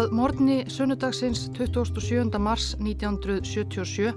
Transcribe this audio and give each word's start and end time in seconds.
Að 0.00 0.14
morgunni 0.16 0.62
sunnudagsins 0.72 1.42
27. 1.52 2.38
mars 2.40 2.70
1977 2.80 4.14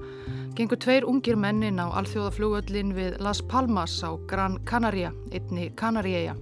gengur 0.56 0.80
tveir 0.80 1.04
ungir 1.04 1.36
mennin 1.36 1.82
á 1.84 1.92
alþjóðaflugöllin 2.00 2.94
við 2.96 3.18
Las 3.20 3.42
Palmas 3.44 3.98
á 4.00 4.16
Gran 4.30 4.62
Canaria, 4.64 5.10
einni 5.36 5.66
Kanaríeia. 5.76 6.38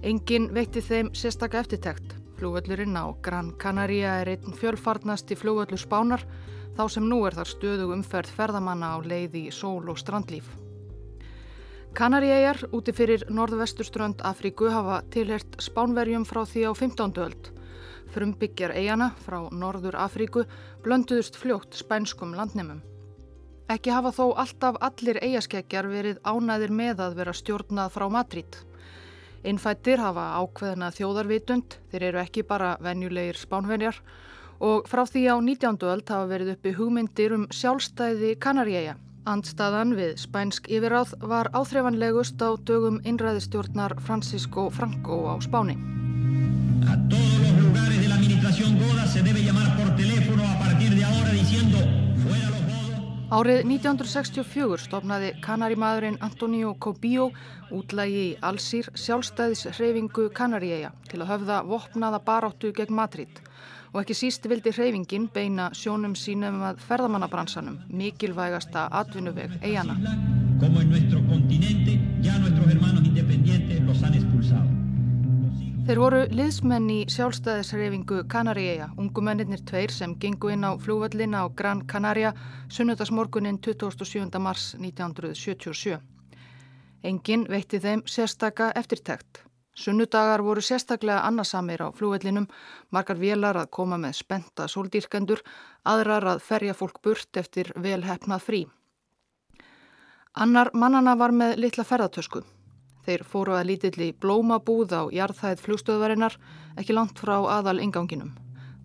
Engin 0.00 0.46
veitti 0.56 0.80
þeim 0.80 1.10
sérstakka 1.12 1.60
eftirtekt. 1.60 2.14
Flugöllurinn 2.38 2.96
á 2.96 3.12
Gran 3.20 3.50
Canaria 3.60 4.14
er 4.22 4.32
einn 4.38 4.56
fjölfarnast 4.56 5.28
í 5.28 5.36
flugöllu 5.36 5.76
spánar 5.76 6.24
þá 6.78 6.82
sem 6.88 7.04
nú 7.10 7.20
er 7.28 7.36
þar 7.36 7.52
stöðu 7.52 7.90
umferð 7.98 8.32
ferðamanna 8.38 8.94
á 8.96 9.04
leið 9.04 9.36
í 9.42 9.44
sól 9.52 9.84
og 9.84 10.00
strandlíf. 10.00 10.48
Kanaríegar 11.92 12.70
úti 12.72 12.96
fyrir 12.96 13.28
norðvesturströnd 13.28 14.24
Afríku 14.24 14.72
hafa 14.72 15.02
tilhert 15.12 15.60
spánverjum 15.60 16.24
frá 16.24 16.46
því 16.48 16.68
á 16.70 16.72
15. 16.72 17.24
öld 17.28 17.54
frumbyggjar 18.18 18.74
eigana 18.74 19.12
frá 19.22 19.40
Norður 19.54 19.96
Afríku 20.02 20.44
blönduðust 20.84 21.38
fljótt 21.38 21.78
spænskum 21.78 22.34
landnemum. 22.34 22.82
Ekki 23.68 23.92
hafa 23.92 24.10
þó 24.16 24.24
alltaf 24.40 24.78
allir 24.80 25.20
eigaskeggjar 25.20 25.86
verið 25.92 26.22
ánæðir 26.24 26.72
með 26.72 27.02
að 27.04 27.18
vera 27.20 27.34
stjórnað 27.36 27.92
frá 27.94 28.06
Madrid. 28.10 28.56
Innfættir 29.46 30.00
hafa 30.02 30.24
ákveðna 30.40 30.88
þjóðarvitund, 30.96 31.76
þeir 31.92 32.06
eru 32.08 32.22
ekki 32.24 32.42
bara 32.48 32.74
venjulegir 32.82 33.38
spánverjar 33.38 34.00
og 34.58 34.88
frá 34.90 35.04
því 35.06 35.22
á 35.30 35.36
19. 35.38 35.78
öld 35.86 36.08
hafa 36.10 36.30
verið 36.32 36.54
uppi 36.56 36.72
hugmyndir 36.74 37.36
um 37.36 37.46
sjálfstæði 37.54 38.34
Kanaríeia. 38.42 38.96
Andstaðan 39.28 39.92
við 39.98 40.16
spænsk 40.24 40.70
yfiráð 40.72 41.12
var 41.20 41.52
áþreifanlegust 41.52 42.40
á 42.40 42.56
dögum 42.56 42.98
innræðistjórnar 43.04 43.98
Francisco 44.00 44.70
Franco 44.72 45.28
á 45.28 45.36
Spáni. 45.44 45.76
Árið 53.28 53.66
1964 53.68 54.78
stofnaði 54.86 55.34
kanarimaðurinn 55.44 56.14
Antonio 56.24 56.70
Cobillo 56.80 57.26
útlægi 57.76 58.22
í 58.22 58.36
Allsýr 58.40 58.88
sjálfstæðishreyfingu 58.96 60.30
Kanaríeia 60.32 60.94
til 61.10 61.20
að 61.20 61.34
höfða 61.34 61.58
vopnaða 61.68 62.22
baráttu 62.24 62.72
gegn 62.72 62.96
Madrid 62.96 63.42
og 63.92 64.00
ekki 64.00 64.16
síst 64.16 64.48
vildi 64.48 64.72
hreyfingin 64.72 65.28
beina 65.34 65.68
sjónum 65.76 66.16
sínum 66.16 66.62
að 66.70 66.80
ferðamannabransanum, 66.88 67.78
mikilvægasta 67.92 68.88
atvinnuveg 69.00 69.60
eigana. 69.60 69.96
Þeir 75.88 76.00
voru 76.02 76.18
liðsmenn 76.28 76.88
í 76.92 76.96
sjálfstæðisreifingu 77.08 78.18
Kanaríeia, 78.28 78.90
ungumennir 79.00 79.62
tveir 79.64 79.88
sem 79.88 80.10
gengu 80.20 80.50
inn 80.52 80.66
á 80.68 80.76
flúvallina 80.76 81.40
á 81.40 81.46
Gran 81.48 81.80
Canaria 81.88 82.34
sunnudagsmorgunin 82.68 83.56
27. 83.64 84.36
mars 84.36 84.74
1977. 84.76 85.96
Engin 87.08 87.46
veitti 87.48 87.80
þeim 87.80 88.02
sérstaka 88.04 88.68
eftirtækt. 88.76 89.40
Sunnudagar 89.72 90.44
voru 90.44 90.60
sérstaklega 90.60 91.22
annarsamir 91.24 91.80
á 91.80 91.88
flúvallinum, 91.96 92.50
margar 92.92 93.16
vélar 93.16 93.56
að 93.56 93.72
koma 93.72 93.96
með 93.96 94.20
spenta 94.20 94.68
sóldýrkendur, 94.68 95.40
aðrar 95.88 96.34
að 96.34 96.44
ferja 96.50 96.76
fólk 96.76 97.00
burt 97.00 97.40
eftir 97.40 97.72
velhæfnað 97.72 98.44
frí. 98.44 98.62
Annar 100.36 100.68
mannana 100.74 101.16
var 101.16 101.32
með 101.32 101.56
litla 101.64 101.88
ferðartösku. 101.88 102.44
Þeir 103.08 103.22
fóru 103.24 103.54
að 103.56 103.70
lítilli 103.70 104.06
blómabúð 104.20 104.90
á 104.92 105.02
jarðhæð 105.08 105.62
flugstöðvarinnar 105.64 106.34
ekki 106.76 106.92
langt 106.92 107.16
frá 107.16 107.38
aðal 107.40 107.78
inganginum. 107.80 108.34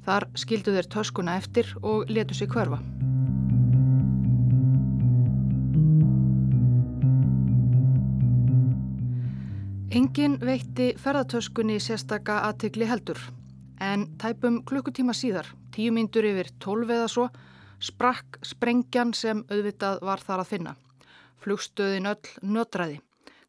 Þar 0.08 0.30
skildu 0.40 0.72
þeir 0.72 0.88
töskuna 0.94 1.36
eftir 1.42 1.74
og 1.84 2.08
letu 2.08 2.38
sig 2.38 2.48
hverfa. 2.48 2.80
Engin 9.92 10.40
veitti 10.40 10.94
ferðartöskunni 11.04 11.82
sérstaka 11.84 12.40
aðtegli 12.48 12.88
heldur 12.88 13.20
en 13.84 14.08
tæpum 14.24 14.64
klukkutíma 14.64 15.12
síðar, 15.12 15.52
tíu 15.76 15.92
myndur 15.92 16.32
yfir 16.32 16.56
tólf 16.64 16.88
eða 16.96 17.12
svo, 17.12 17.28
sprakk 17.84 18.40
sprengjan 18.40 19.12
sem 19.12 19.44
auðvitað 19.52 20.00
var 20.08 20.24
þar 20.24 20.48
að 20.48 20.54
finna. 20.56 20.80
Flugstöðin 21.44 22.08
öll 22.08 22.38
nötræði. 22.56 23.04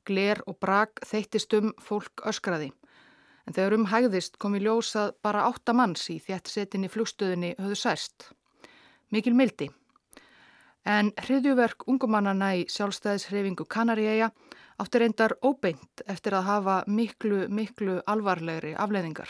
Gler 0.04 0.40
og 0.46 0.58
brak 0.60 1.00
þeittist 1.06 1.54
um 1.58 1.72
fólk 1.80 2.24
öskraði. 2.28 2.72
En 3.44 3.56
þegar 3.56 3.76
um 3.76 3.86
hægðist 3.90 4.38
kom 4.40 4.56
í 4.56 4.62
ljós 4.64 4.94
að 4.96 5.14
bara 5.24 5.44
átta 5.50 5.74
manns 5.76 6.06
í 6.12 6.18
þjætt 6.22 6.50
setinni 6.52 6.88
flugstöðinni 6.92 7.54
höfðu 7.58 7.78
særst. 7.80 8.28
Mikil 9.12 9.34
mildi. 9.36 9.68
En 10.84 11.12
hriðjuverk 11.24 11.86
ungumannana 11.88 12.50
í 12.60 12.66
sjálfstæðishreyfingu 12.72 13.64
Kanaríeia 13.68 14.30
átti 14.80 15.00
reyndar 15.00 15.36
óbeint 15.44 16.04
eftir 16.06 16.36
að 16.36 16.48
hafa 16.48 16.76
miklu, 16.86 17.46
miklu 17.48 18.00
alvarlegri 18.10 18.74
afleiðingar. 18.76 19.28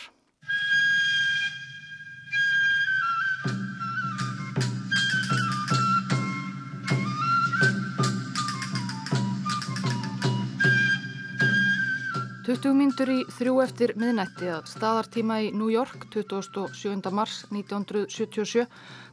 20 12.54 12.76
myndur 12.78 13.10
í 13.10 13.16
þrjú 13.34 13.52
eftir 13.64 13.92
miðnætti 13.98 14.46
að 14.54 14.68
staðartíma 14.70 15.40
í 15.42 15.46
New 15.58 15.72
York 15.72 16.04
27. 16.14 17.10
mars 17.10 17.40
1977 17.50 18.68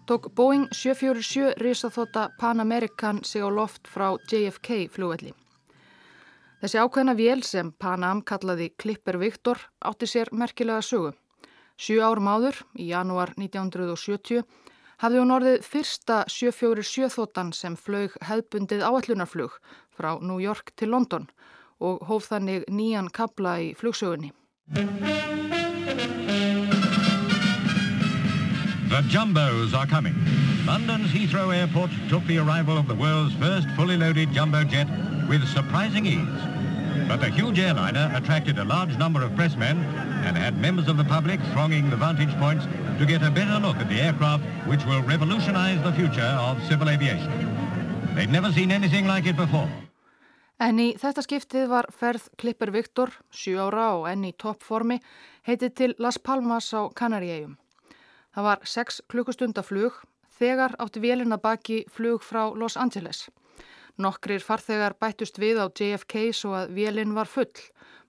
tók 0.06 0.28
Boeing 0.38 0.68
747 0.70 1.56
risaþóta 1.58 2.28
Pan 2.38 2.62
American 2.62 3.24
sig 3.26 3.42
á 3.42 3.50
loft 3.50 3.90
frá 3.90 4.14
JFK 4.30 4.92
flugvelli. 4.94 5.32
Þessi 6.62 6.82
ákveðna 6.84 7.16
vél 7.18 7.42
sem 7.42 7.72
Pan 7.82 8.06
Am 8.06 8.22
kallaði 8.22 8.68
Clipper 8.78 9.18
Victor 9.18 9.58
átti 9.90 10.06
sér 10.06 10.30
merkilega 10.32 10.84
sögu. 10.86 11.16
Sjú 11.82 11.98
árum 12.06 12.30
áður, 12.30 12.60
í 12.78 12.92
janúar 12.92 13.34
1970, 13.42 14.46
hafði 15.02 15.18
hún 15.24 15.34
orðið 15.34 15.66
fyrsta 15.66 16.20
747 16.30 17.10
þóttan 17.18 17.50
sem 17.58 17.74
flög 17.74 18.14
hefbundið 18.22 18.86
áallunarflug 18.86 19.58
frá 19.98 20.20
New 20.22 20.38
York 20.38 20.76
til 20.78 20.94
London 20.94 21.26
og 21.26 21.50
hóf 21.82 22.30
þannig 22.30 22.68
nýjan 22.70 23.10
kabla 23.10 23.58
í 23.60 23.74
flugsögunni. 23.78 24.32
The 28.92 29.02
Jumbos 29.10 29.74
are 29.74 29.88
coming. 29.88 30.16
London's 30.66 31.12
Heathrow 31.12 31.56
Airport 31.56 31.90
took 32.08 32.24
the 32.28 32.38
arrival 32.38 32.78
of 32.78 32.88
the 32.88 32.96
world's 32.96 33.34
first 33.36 33.68
fully 33.76 33.98
loaded 33.98 34.32
jumbo 34.32 34.64
jet 34.64 34.88
with 35.28 35.48
surprising 35.48 36.06
ease. 36.06 37.08
But 37.08 37.20
the 37.22 37.30
huge 37.30 37.58
airliner 37.58 38.12
attracted 38.14 38.60
a 38.60 38.64
large 38.64 38.98
number 38.98 39.24
of 39.24 39.32
pressmen 39.32 39.84
and 40.26 40.38
had 40.38 40.58
members 40.58 40.88
of 40.88 40.98
the 40.98 41.04
public 41.04 41.40
thronging 41.52 41.90
the 41.90 41.96
vantage 41.96 42.34
points 42.38 42.66
to 43.00 43.06
get 43.06 43.24
a 43.24 43.32
better 43.32 43.60
look 43.60 43.78
at 43.78 43.90
the 43.90 44.00
aircraft 44.00 44.44
which 44.68 44.86
will 44.86 45.02
revolutionize 45.02 45.82
the 45.84 45.94
future 45.94 46.22
of 46.22 46.62
civil 46.68 46.90
aviation. 46.90 47.32
They'd 48.14 48.30
never 48.30 48.52
seen 48.52 48.72
anything 48.72 49.08
like 49.08 49.26
it 49.26 49.36
before. 49.36 49.70
En 50.62 50.78
í 50.78 50.92
þetta 50.94 51.24
skiptið 51.26 51.64
var 51.72 51.88
ferð 51.90 52.28
Klippur 52.38 52.70
Viktor, 52.70 53.10
7 53.34 53.56
ára 53.64 53.86
og 53.96 54.04
enn 54.12 54.28
í 54.28 54.34
toppformi, 54.38 55.00
heitið 55.48 55.72
til 55.80 55.96
Las 55.98 56.20
Palmas 56.22 56.68
á 56.78 56.86
Kanaríegjum. 56.94 57.56
Það 58.36 58.46
var 58.46 58.62
6 58.74 59.00
klukkustundaflug, 59.10 59.96
þegar 60.38 60.76
átti 60.78 61.02
vélina 61.02 61.40
baki 61.42 61.80
flug 61.90 62.22
frá 62.22 62.44
Los 62.54 62.78
Angeles. 62.78 63.24
Nokkrir 63.98 64.46
farþegar 64.46 64.94
bættust 65.02 65.42
við 65.42 65.64
á 65.66 65.66
JFK 65.66 66.30
svo 66.30 66.54
að 66.60 66.78
vélin 66.78 67.18
var 67.18 67.26
full, 67.26 67.50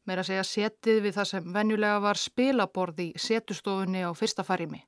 meira 0.04 0.20
að 0.20 0.34
segja 0.34 0.44
setið 0.50 1.02
við 1.06 1.16
það 1.16 1.30
sem 1.32 1.48
venjulega 1.56 2.04
var 2.04 2.20
spilaborð 2.20 3.00
í 3.00 3.08
setustofunni 3.16 4.04
á 4.04 4.12
fyrsta 4.12 4.44
farimi. 4.44 4.84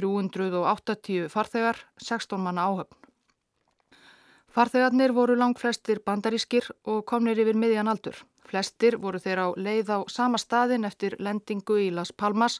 380 0.00 1.28
farþegar, 1.28 1.84
16 2.00 2.40
manna 2.40 2.70
áhöfn. 2.72 3.09
Farþegarnir 4.50 5.12
voru 5.14 5.36
langt 5.38 5.60
flestir 5.62 6.00
bandarískir 6.02 6.66
og 6.90 7.04
komnir 7.06 7.38
yfir 7.38 7.54
miðjan 7.54 7.90
aldur. 7.90 8.16
Flestir 8.50 8.96
voru 8.98 9.20
þeir 9.22 9.44
á 9.46 9.48
leið 9.54 9.92
á 9.94 9.98
sama 10.10 10.40
staðin 10.42 10.86
eftir 10.88 11.14
lendingu 11.22 11.76
í 11.78 11.90
Las 11.94 12.10
Palmas 12.10 12.58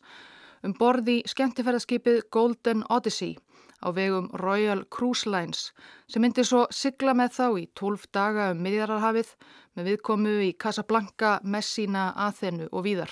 um 0.63 0.75
borði 0.79 1.17
skemmtifæraskipið 1.33 2.21
Golden 2.31 2.85
Odyssey 2.95 3.35
á 3.83 3.91
vegum 3.97 4.29
Royal 4.39 4.85
Cruise 4.87 5.27
Lines 5.27 5.73
sem 6.07 6.23
myndi 6.23 6.45
svo 6.47 6.69
sigla 6.71 7.17
með 7.17 7.35
þá 7.39 7.47
í 7.59 7.67
12 7.83 8.07
daga 8.15 8.51
um 8.55 8.63
miðjararhafið 8.63 9.35
með 9.75 9.91
viðkomu 9.91 10.37
í 10.47 10.53
Casablanca, 10.55 11.41
Messina, 11.43 12.13
Athenu 12.15 12.71
og 12.71 12.87
víðar. 12.87 13.11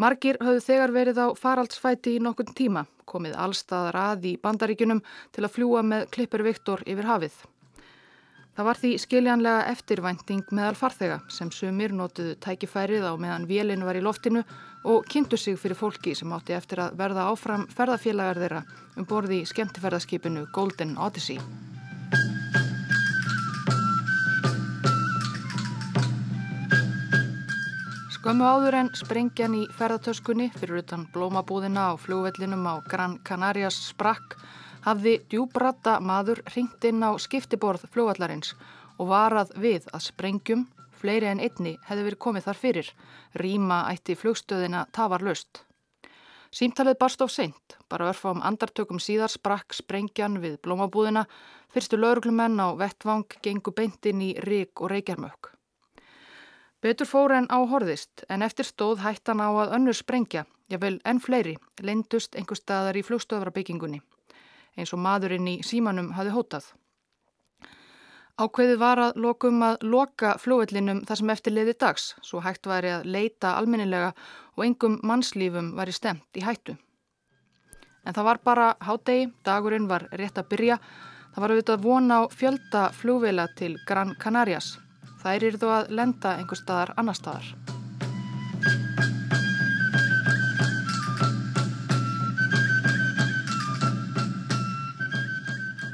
Margir 0.00 0.38
höfðu 0.40 0.60
þegar 0.64 0.92
verið 0.94 1.18
á 1.20 1.26
faraldsfæti 1.36 2.14
í 2.16 2.20
nokkun 2.24 2.54
tíma, 2.56 2.86
komið 3.04 3.34
allstaðar 3.36 3.98
að 4.00 4.28
í 4.30 4.34
bandaríkunum 4.40 5.02
til 5.34 5.44
að 5.44 5.52
fljúa 5.58 5.82
með 5.84 6.06
Klippur 6.14 6.44
Viktor 6.46 6.80
yfir 6.88 7.08
hafið. 7.10 7.34
Það 8.56 8.66
var 8.68 8.80
því 8.80 8.92
skiljanlega 9.02 9.66
eftirvænting 9.74 10.54
meðal 10.56 10.78
farþega 10.80 11.20
sem 11.32 11.52
sumir 11.52 11.92
notuðu 11.96 12.38
tækifærið 12.40 13.04
á 13.04 13.14
meðan 13.20 13.46
vélinn 13.50 13.84
var 13.84 13.98
í 14.00 14.04
loftinu 14.04 14.42
og 14.88 15.04
kynntu 15.12 15.36
sig 15.36 15.60
fyrir 15.60 15.76
fólki 15.76 16.16
sem 16.16 16.32
átti 16.32 16.56
eftir 16.56 16.80
að 16.86 16.96
verða 17.00 17.28
áfram 17.28 17.68
ferðafélagar 17.68 18.40
þeirra 18.40 18.64
um 18.96 19.08
borði 19.08 19.42
í 19.42 19.50
skemmtiferðarskipinu 19.52 20.48
Golden 20.56 20.96
Odyssey. 20.96 21.36
Skömmu 28.20 28.44
áður 28.44 28.74
en 28.76 28.88
sprengjan 28.92 29.54
í 29.56 29.60
ferðartöskunni 29.78 30.50
fyrir 30.52 30.82
utan 30.82 31.06
blómabúðina 31.14 31.86
á 31.88 31.92
fljóvellinum 31.96 32.66
á 32.68 32.84
Gran 32.84 33.14
Canarias 33.24 33.78
sprakk 33.86 34.34
hafði 34.84 35.14
djúbrata 35.32 35.94
maður 36.04 36.42
ringt 36.52 36.84
inn 36.84 37.00
á 37.00 37.16
skiptiborð 37.16 37.86
fljóvallarins 37.94 38.50
og 39.00 39.08
varað 39.08 39.54
við 39.64 39.86
að 39.96 40.04
sprengjum, 40.10 40.66
fleiri 41.00 41.30
en 41.30 41.40
einni 41.40 41.72
hefði 41.86 42.04
verið 42.10 42.20
komið 42.26 42.44
þar 42.50 42.60
fyrir, 42.60 42.90
rýma 43.40 43.78
ætti 43.88 44.18
flugstöðina 44.20 44.82
tafarlöst. 44.92 45.62
Símtalið 46.52 46.98
barst 47.00 47.24
of 47.24 47.32
seint, 47.32 47.78
bara 47.88 48.10
örfam 48.12 48.44
andartökum 48.44 49.00
síðar 49.00 49.32
sprakk 49.32 49.72
sprengjan 49.72 50.42
við 50.44 50.58
blómabúðina, 50.60 51.24
fyrstu 51.72 51.96
lauruglumenn 51.96 52.60
á 52.60 52.68
vettvang 52.76 53.24
gengu 53.40 53.72
beintinn 53.72 54.20
í 54.28 54.34
rík 54.44 54.84
og 54.84 54.92
reykjarmökk. 54.92 55.54
Betur 56.80 57.06
fór 57.06 57.34
en 57.36 57.46
á 57.52 57.60
horðist 57.68 58.22
en 58.32 58.42
eftir 58.42 58.64
stóð 58.64 59.02
hættan 59.04 59.42
á 59.44 59.52
að 59.52 59.74
önnur 59.76 59.96
sprengja, 59.96 60.46
jável 60.72 60.96
enn 61.04 61.20
fleiri, 61.20 61.58
leindust 61.84 62.36
einhver 62.36 62.56
staðar 62.56 62.96
í 62.96 63.02
flugstöðvrabyggingunni, 63.04 64.00
eins 64.80 64.94
og 64.96 65.02
maðurinn 65.04 65.50
í 65.52 65.58
símanum 65.60 66.14
hafi 66.16 66.32
hótað. 66.32 66.70
Ákveðið 68.40 68.78
var 68.80 69.04
að 69.04 69.20
lokum 69.20 69.60
að 69.66 69.82
loka 69.84 70.32
flugvellinum 70.40 71.02
þar 71.04 71.20
sem 71.20 71.32
eftir 71.36 71.52
leiði 71.52 71.76
dags, 71.84 72.14
svo 72.24 72.40
hægt 72.40 72.64
væri 72.70 72.94
að 72.94 73.08
leita 73.12 73.58
almennilega 73.58 74.14
og 74.56 74.64
engum 74.64 74.96
mannslífum 75.04 75.74
væri 75.76 75.92
stemt 75.92 76.40
í 76.40 76.46
hættu. 76.48 76.78
En 78.08 78.16
það 78.16 78.30
var 78.30 78.40
bara 78.46 78.74
hádegi, 78.80 79.28
dagurinn 79.44 79.90
var 79.90 80.08
rétt 80.16 80.40
að 80.40 80.48
byrja, 80.54 80.80
það 81.34 81.44
var 81.44 81.52
auðvitað 81.52 81.84
vona 81.84 82.22
á 82.24 82.32
fjölda 82.32 82.92
flugvela 82.96 83.50
til 83.60 83.76
Gran 83.84 84.16
Canarias. 84.16 84.78
Þær 85.20 85.44
eru 85.44 85.58
þó 85.60 85.68
að 85.74 85.90
lenda 85.98 86.36
einhver 86.38 86.56
staðar 86.56 86.94
annar 86.96 87.18
staðar. 87.18 87.48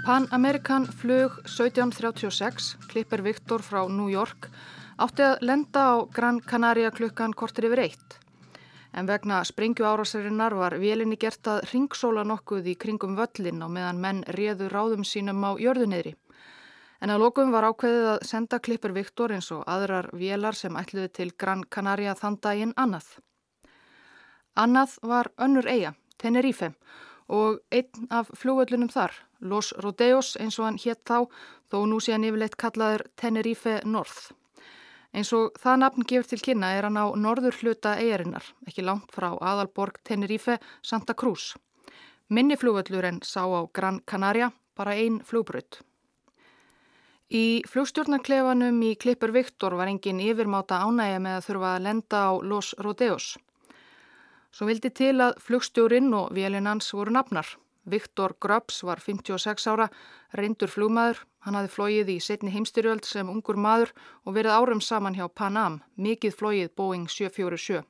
Pan 0.06 0.28
American 0.30 0.84
flug 0.86 1.40
1736, 1.50 2.76
Klipper 2.86 3.24
Viktor 3.26 3.62
frá 3.66 3.80
New 3.90 4.06
York, 4.06 4.46
átti 5.02 5.24
að 5.26 5.42
lenda 5.42 5.82
á 5.82 5.94
Gran 6.14 6.38
Canaria 6.38 6.92
klukkan 6.94 7.34
kortir 7.34 7.66
yfir 7.66 7.82
eitt. 7.88 8.20
En 8.94 9.10
vegna 9.10 9.40
sprengju 9.44 9.82
árásarinnar 9.82 10.54
var 10.54 10.78
vélinni 10.78 11.18
gert 11.18 11.50
að 11.50 11.66
ringsóla 11.72 12.22
nokkuð 12.22 12.70
í 12.70 12.76
kringum 12.78 13.18
völlin 13.18 13.58
á 13.58 13.66
meðan 13.66 13.98
menn 14.00 14.22
réðu 14.38 14.70
ráðum 14.70 15.02
sínum 15.02 15.42
á 15.42 15.58
jörðuneyri. 15.58 16.14
En 17.00 17.12
að 17.12 17.22
lókum 17.24 17.52
var 17.52 17.66
ákveðið 17.68 18.06
að 18.14 18.22
senda 18.24 18.58
klippur 18.58 18.94
Viktor 18.96 19.34
eins 19.36 19.50
og 19.52 19.66
aðrar 19.68 20.08
vélar 20.16 20.56
sem 20.56 20.76
ætluði 20.76 21.10
til 21.18 21.30
Gran 21.36 21.64
Canaria 21.68 22.14
þann 22.16 22.38
daginn 22.40 22.72
annað. 22.76 23.10
Annað 24.56 24.96
var 25.04 25.28
önnur 25.36 25.68
eiga, 25.68 25.92
Tenerife, 26.16 26.72
og 27.28 27.60
einn 27.74 28.08
af 28.08 28.30
fljóvöllunum 28.32 28.88
þar, 28.88 29.12
Los 29.40 29.74
Rodeos 29.84 30.36
eins 30.40 30.56
og 30.58 30.70
hann 30.70 30.80
hétt 30.80 31.02
þá, 31.04 31.28
þó 31.68 31.78
nú 31.90 32.00
sé 32.00 32.14
hann 32.14 32.24
yfirleitt 32.24 32.56
kallaður 32.56 33.04
Tenerife 33.20 33.82
North. 33.84 34.32
Eins 35.12 35.32
og 35.36 35.52
það 35.60 35.82
nafn 35.82 36.06
gefur 36.08 36.30
til 36.30 36.40
kynna 36.44 36.72
er 36.76 36.88
hann 36.88 36.96
á 36.96 37.06
norður 37.16 37.56
hluta 37.60 37.94
eigarinnar, 38.00 38.44
ekki 38.66 38.84
langt 38.84 39.12
frá 39.12 39.34
aðalborg 39.36 40.00
Tenerife, 40.04 40.56
Santa 40.82 41.14
Cruz. 41.14 41.54
Minni 42.28 42.56
fljóvöllur 42.56 43.04
en 43.04 43.20
sá 43.22 43.44
á 43.44 43.60
Gran 43.72 44.00
Canaria, 44.08 44.50
bara 44.76 44.96
einn 44.96 45.20
fljóbrödd. 45.20 45.82
Í 47.26 47.66
flugstjórnarklefanum 47.66 48.76
í 48.86 48.92
Klippur 48.94 49.32
Viktor 49.34 49.74
var 49.74 49.88
engin 49.90 50.20
yfirmáta 50.22 50.78
ánægja 50.86 51.18
með 51.18 51.32
að 51.38 51.46
þurfa 51.48 51.70
að 51.74 51.82
lenda 51.82 52.20
á 52.22 52.30
Los 52.38 52.68
Rodeos. 52.78 53.26
Svo 54.54 54.68
vildi 54.68 54.92
til 54.94 55.18
að 55.18 55.34
flugstjórin 55.42 56.14
og 56.14 56.30
vélinans 56.30 56.92
voru 56.94 57.10
nafnar. 57.10 57.50
Viktor 57.82 58.36
Grubbs 58.38 58.78
var 58.86 59.02
56 59.02 59.66
ára, 59.66 59.90
reyndur 60.38 60.70
flugmaður. 60.70 61.26
Hann 61.42 61.58
hafði 61.58 61.74
flóið 61.74 62.14
í 62.14 62.18
setni 62.22 62.54
heimstyrjöld 62.54 63.04
sem 63.04 63.28
ungur 63.28 63.58
maður 63.58 63.90
og 64.22 64.38
verið 64.38 64.54
árum 64.54 64.80
saman 64.80 65.18
hjá 65.18 65.26
Pan 65.26 65.58
Am, 65.58 65.82
mikið 65.98 66.34
flóið 66.38 66.74
Boeing 66.78 67.10
747. 67.10 67.82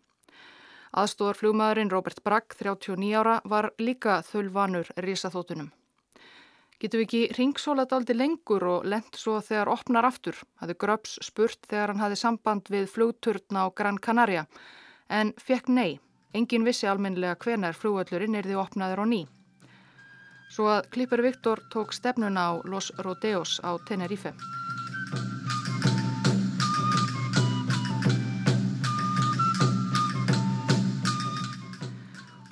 Aðstóðar 0.97 1.37
flugmaðurinn 1.37 1.93
Robert 1.93 2.25
Bragg, 2.25 2.57
39 2.57 3.13
ára, 3.21 3.41
var 3.45 3.75
líka 3.77 4.23
þölvanur 4.25 4.89
risaþótunum. 4.97 5.75
Getur 6.77 7.01
við 7.01 7.07
ekki 7.07 7.21
ringsólat 7.39 7.93
aldrei 7.97 8.19
lengur 8.19 8.65
og 8.69 8.83
lent 8.85 9.17
svo 9.17 9.39
þegar 9.41 9.71
opnar 9.73 10.05
aftur, 10.05 10.37
hafði 10.61 10.75
Gröps 10.83 11.15
spurt 11.25 11.63
þegar 11.71 11.95
hann 11.95 12.03
hafði 12.03 12.19
samband 12.21 12.69
við 12.69 12.91
flugturna 12.93 13.63
á 13.65 13.73
Gran 13.73 13.97
Canaria, 13.97 14.43
en 15.09 15.33
fekk 15.41 15.71
nei, 15.73 15.97
engin 16.37 16.67
vissi 16.69 16.85
almenlega 16.91 17.39
hvenar 17.41 17.79
flugvöllurinn 17.81 18.37
er 18.37 18.45
því 18.45 18.59
opnaður 18.61 19.01
á 19.01 19.07
ný. 19.09 19.23
Svo 20.53 20.69
að 20.69 20.91
Klippur 20.93 21.23
Viktor 21.25 21.65
tók 21.73 21.97
stefnuna 21.97 22.45
á 22.45 22.53
Los 22.69 22.93
Rodeos 23.01 23.57
á 23.65 23.81
Tenerife. 23.89 24.35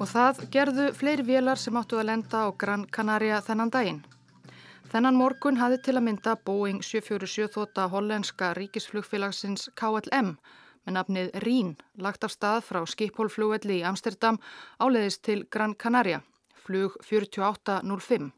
Og 0.00 0.08
það 0.08 0.42
gerðu 0.48 0.88
fleiri 0.96 1.28
vélar 1.28 1.60
sem 1.60 1.76
áttu 1.76 2.00
að 2.00 2.08
lenda 2.08 2.48
á 2.48 2.52
Gran 2.56 2.88
Canaria 2.88 3.44
þennan 3.44 3.70
daginn. 3.70 4.02
Þennan 4.94 5.16
morgun 5.18 5.56
hafði 5.58 5.78
til 5.82 5.92
að 5.98 6.04
mynda 6.06 6.32
Boeing 6.46 6.76
747 6.86 7.48
þóta 7.50 7.88
hollenska 7.90 8.52
ríkisflugfélagsins 8.54 9.64
KLM 9.74 10.28
með 10.86 10.94
nafnið 10.94 11.32
Rín 11.42 11.72
lagt 11.98 12.22
af 12.22 12.30
stað 12.30 12.60
frá 12.68 12.78
skiphólflugvelli 12.92 13.80
í 13.80 13.82
Amsterdam 13.88 14.38
áleiðist 14.78 15.24
til 15.26 15.40
Gran 15.50 15.74
Canaria, 15.74 16.20
flug 16.62 16.94
4805. 17.10 18.30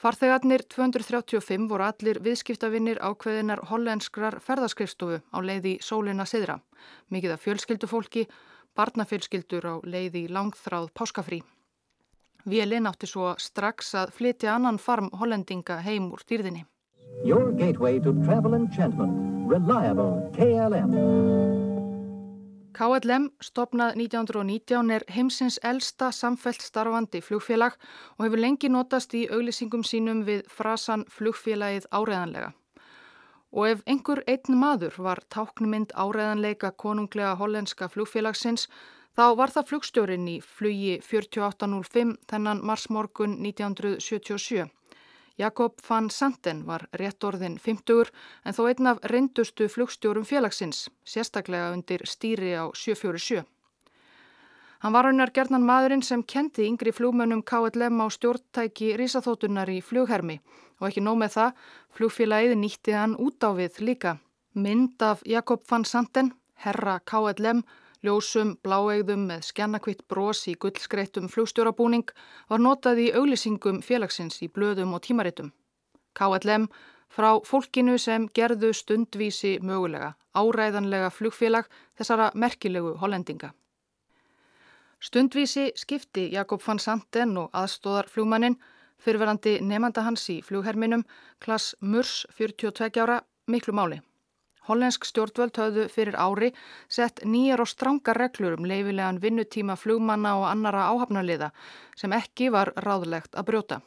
Farþegarnir 0.00 0.64
235 0.72 1.68
voru 1.68 1.90
allir 1.90 2.24
viðskiptavinnir 2.24 3.04
ákveðinar 3.04 3.66
hollenskrar 3.68 4.40
ferðarskrifstofu 4.40 5.20
á 5.20 5.38
leiði 5.44 5.76
Sólina 5.84 6.24
Sidra, 6.24 6.56
mikið 7.12 7.36
af 7.36 7.44
fjölskyldufólki, 7.44 8.30
barnafjölskyldur 8.80 9.68
á 9.68 9.74
leiði 9.84 10.24
langþráð 10.32 10.94
páskafrí. 10.96 11.44
Vélinn 12.48 12.88
átti 12.88 13.06
svo 13.06 13.34
strax 13.38 13.94
að 13.94 14.14
flytja 14.16 14.54
annan 14.54 14.78
farm 14.78 15.10
hollendinga 15.20 15.80
heim 15.84 16.12
úr 16.14 16.22
dýrðinni. 16.24 16.64
Your 17.24 17.52
gateway 17.52 18.00
to 18.00 18.12
travel 18.24 18.54
enchantment. 18.54 19.12
Reliable 19.50 20.30
KLM. 20.36 20.94
KLM, 22.72 23.26
stopnað 23.42 23.98
1919, 23.98 24.92
er 24.94 25.04
heimsins 25.10 25.58
elsta 25.66 26.08
samfelt 26.14 26.62
starfandi 26.62 27.20
flugfélag 27.20 27.74
og 28.16 28.24
hefur 28.24 28.40
lengi 28.40 28.70
notast 28.70 29.12
í 29.18 29.26
auglýsingum 29.28 29.82
sínum 29.84 30.22
við 30.24 30.46
frasan 30.48 31.04
flugfélagið 31.10 31.90
áreðanlega. 31.90 32.52
Og 33.52 33.66
ef 33.72 33.82
einhver 33.90 34.22
einn 34.30 34.56
maður 34.56 34.96
var 35.02 35.20
táknumind 35.34 35.92
áreðanleika 35.92 36.70
konunglega 36.78 37.34
hollenska 37.42 37.90
flugfélagsins, 37.90 38.68
Þá 39.16 39.24
var 39.36 39.50
það 39.50 39.70
flugstjórin 39.70 40.28
í 40.30 40.36
flugi 40.44 40.98
4805 41.02 42.16
þennan 42.30 42.60
marsmorgun 42.62 43.38
1977. 43.42 44.68
Jakob 45.40 45.80
van 45.88 46.10
Santen 46.10 46.66
var 46.66 46.84
rétt 46.92 47.24
orðin 47.24 47.56
50 47.58 48.10
en 48.44 48.56
þó 48.56 48.60
einn 48.68 48.90
af 48.90 49.00
reyndustu 49.12 49.68
flugstjórum 49.72 50.26
félagsins, 50.28 50.90
sérstaklega 51.04 51.72
undir 51.72 52.04
stýri 52.04 52.52
á 52.54 52.68
747. 52.76 53.46
Hann 54.80 54.94
var 54.96 55.04
raunar 55.04 55.32
gerðnan 55.36 55.66
maðurinn 55.68 56.02
sem 56.04 56.22
kendi 56.24 56.64
yngri 56.68 56.92
flugmönnum 56.96 57.42
KLM 57.44 58.00
á 58.00 58.06
stjórntæki 58.08 58.94
risaþótunar 58.96 59.68
í 59.68 59.80
flughermi 59.84 60.38
og 60.80 60.86
ekki 60.88 61.02
nóg 61.04 61.18
með 61.20 61.34
það, 61.34 61.50
flugfélagið 61.96 62.54
nýtti 62.56 62.96
hann 62.96 63.16
út 63.20 63.44
á 63.44 63.50
við 63.58 63.82
líka. 63.84 64.16
Mynd 64.54 65.02
af 65.04 65.20
Jakob 65.28 65.66
van 65.68 65.84
Santen, 65.84 66.32
herra 66.64 66.98
KLM, 67.04 67.60
Ljósum, 68.00 68.54
bláegðum 68.64 69.26
með 69.28 69.42
skjannakvitt 69.50 70.06
bros 70.08 70.46
í 70.48 70.54
gullskreittum 70.56 71.28
flugstjórabúning 71.28 72.08
var 72.48 72.62
notað 72.64 73.02
í 73.04 73.10
auglýsingum 73.12 73.82
félagsins 73.84 74.40
í 74.40 74.48
blöðum 74.48 74.94
og 74.96 75.04
tímaritum. 75.04 75.52
KLM 76.16 76.66
frá 77.12 77.30
fólkinu 77.44 77.98
sem 78.00 78.26
gerðu 78.32 78.72
stundvísi 78.72 79.58
mögulega, 79.60 80.14
áræðanlega 80.32 81.12
flugfélag 81.12 81.68
þessara 81.98 82.30
merkilegu 82.34 82.96
hollendinga. 83.02 83.52
Stundvísi 85.00 85.70
skipti 85.76 86.30
Jakob 86.32 86.64
van 86.64 86.80
Santen 86.80 87.36
og 87.36 87.52
aðstóðar 87.52 88.08
flugmannin 88.08 88.56
Fyrverandi 89.00 89.58
nefnda 89.64 90.04
hans 90.04 90.26
í 90.28 90.40
flugherminum, 90.44 91.06
klass 91.40 91.72
Murs 91.80 92.26
42 92.36 93.00
ára, 93.00 93.20
miklu 93.48 93.72
máli. 93.72 94.00
Hollensk 94.70 95.06
stjórnvöld 95.08 95.58
höfðu 95.58 95.86
fyrir 95.90 96.16
ári 96.16 96.52
sett 96.88 97.24
nýjar 97.26 97.64
og 97.64 97.70
strángar 97.70 98.20
reglur 98.22 98.54
um 98.58 98.68
leifilegan 98.70 99.18
vinnutíma 99.22 99.76
flugmanna 99.76 100.36
og 100.38 100.46
annara 100.50 100.86
áhafnarliða 100.92 101.50
sem 101.98 102.14
ekki 102.14 102.52
var 102.54 102.72
ráðlegt 102.78 103.34
að 103.34 103.48
brjóta. 103.50 103.80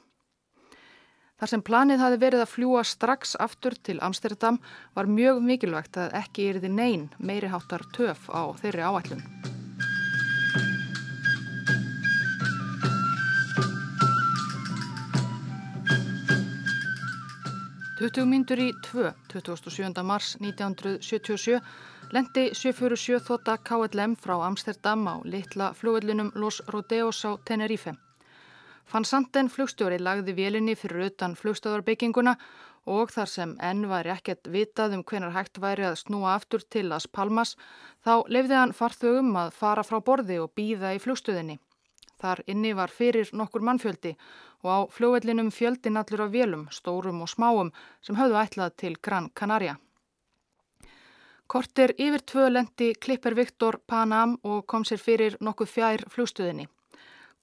Þar 1.39 1.51
sem 1.51 1.63
planið 1.67 2.03
hafi 2.03 2.19
verið 2.21 2.43
að 2.43 2.51
fljúa 2.51 2.83
strax 2.87 3.33
aftur 3.47 3.75
til 3.79 3.97
Amsterdam 4.05 4.59
var 4.95 5.09
mjög 5.11 5.41
mikilvægt 5.43 5.99
að 5.99 6.19
ekki 6.21 6.51
erði 6.51 6.71
neyn 6.71 7.09
meiri 7.17 7.51
háttar 7.51 7.83
töf 7.95 8.29
á 8.31 8.43
þeirri 8.61 8.87
áætlun. 8.87 9.52
20 18.03 18.25
myndur 18.27 18.59
í 18.59 18.65
2, 18.83 19.13
27. 19.31 20.01
mars 20.03 20.33
1977, 20.41 21.61
lendi 22.11 22.41
747 22.51 23.21
þóta 23.23 23.55
KLM 23.63 24.17
frá 24.19 24.33
Amsterdam 24.43 25.05
á 25.07 25.15
litla 25.23 25.69
flugvellinum 25.71 26.33
Los 26.35 26.59
Rodeos 26.67 27.23
á 27.23 27.39
Tenerife. 27.47 27.93
Fann 28.83 29.07
Sanden 29.07 29.47
flugstjóri 29.47 30.01
lagði 30.03 30.35
vélinni 30.35 30.75
fyrir 30.75 31.13
utan 31.13 31.37
flugstöðarbygginguna 31.39 32.35
og 32.91 33.15
þar 33.15 33.31
sem 33.37 33.55
enn 33.71 33.87
væri 33.87 34.11
ekkert 34.17 34.51
vitað 34.51 34.97
um 34.97 35.07
hvenar 35.07 35.31
hægt 35.37 35.63
væri 35.63 35.87
að 35.87 36.01
snúa 36.03 36.35
aftur 36.35 36.67
til 36.67 36.89
Las 36.91 37.07
Palmas, 37.07 37.55
þá 38.03 38.27
lefði 38.27 38.59
hann 38.59 38.75
farþögum 38.75 39.31
að 39.45 39.55
fara 39.55 39.87
frá 39.87 40.03
borði 40.03 40.43
og 40.43 40.51
býða 40.59 40.91
í 40.97 40.99
flugstöðinni. 40.99 41.61
Þar 42.23 42.39
inni 42.47 42.71
var 42.71 42.91
fyrir 42.95 43.27
nokkur 43.35 43.63
mannfjöldi 43.67 44.13
og 44.63 44.69
á 44.71 44.79
fljóvellinum 44.95 45.49
fjöldin 45.51 45.99
allur 45.99 46.23
á 46.23 46.27
vélum, 46.31 46.69
stórum 46.71 47.19
og 47.25 47.27
smáum 47.27 47.71
sem 48.01 48.15
höfðu 48.15 48.37
ætlað 48.39 48.77
til 48.79 48.95
Gran 49.03 49.27
Canaria. 49.35 49.75
Kortir 51.51 51.91
yfir 51.99 52.23
tvö 52.31 52.45
lendi 52.53 52.93
klippar 52.95 53.35
Viktor 53.35 53.81
Panam 53.87 54.37
og 54.43 54.63
kom 54.65 54.87
sér 54.87 55.03
fyrir 55.03 55.35
nokkuð 55.43 55.73
fjær 55.75 56.05
flugstöðinni. 56.15 56.69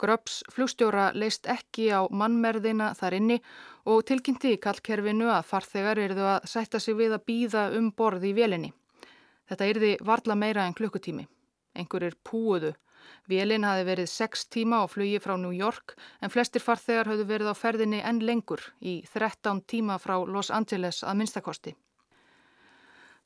Gröps 0.00 0.40
flugstjóra 0.48 1.10
leist 1.12 1.44
ekki 1.44 1.90
á 1.92 2.08
mannmerðina 2.08 2.94
þar 2.96 3.18
inni 3.20 3.36
og 3.84 4.06
tilkynnti 4.08 4.54
í 4.56 4.60
kallkerfinu 4.64 5.28
að 5.28 5.48
farþegar 5.52 6.00
erðu 6.08 6.24
að 6.24 6.48
sætta 6.48 6.80
sig 6.80 6.96
við 6.96 7.18
að 7.18 7.26
býða 7.28 7.66
um 7.76 7.92
borð 7.92 8.24
í 8.24 8.32
vélinni. 8.32 8.72
Þetta 9.44 9.68
yrði 9.74 9.96
varla 10.00 10.38
meira 10.40 10.64
en 10.64 10.78
klukkutími. 10.78 11.28
Engur 11.76 12.08
er 12.08 12.16
púuðu 12.24 12.72
Vélinn 13.30 13.66
hafi 13.66 13.84
verið 13.88 14.10
6 14.12 14.46
tíma 14.54 14.82
á 14.82 14.84
flugi 14.90 15.20
frá 15.22 15.36
New 15.38 15.54
York 15.56 15.94
en 16.20 16.32
flestir 16.34 16.64
farþegar 16.64 17.12
hafðu 17.12 17.28
verið 17.28 17.52
á 17.52 17.54
ferðinni 17.54 18.00
enn 18.02 18.20
lengur 18.26 18.64
í 18.80 19.00
13 19.12 19.62
tíma 19.70 19.98
frá 20.02 20.16
Los 20.26 20.50
Angeles 20.50 21.02
að 21.04 21.20
minnstakosti. 21.22 21.76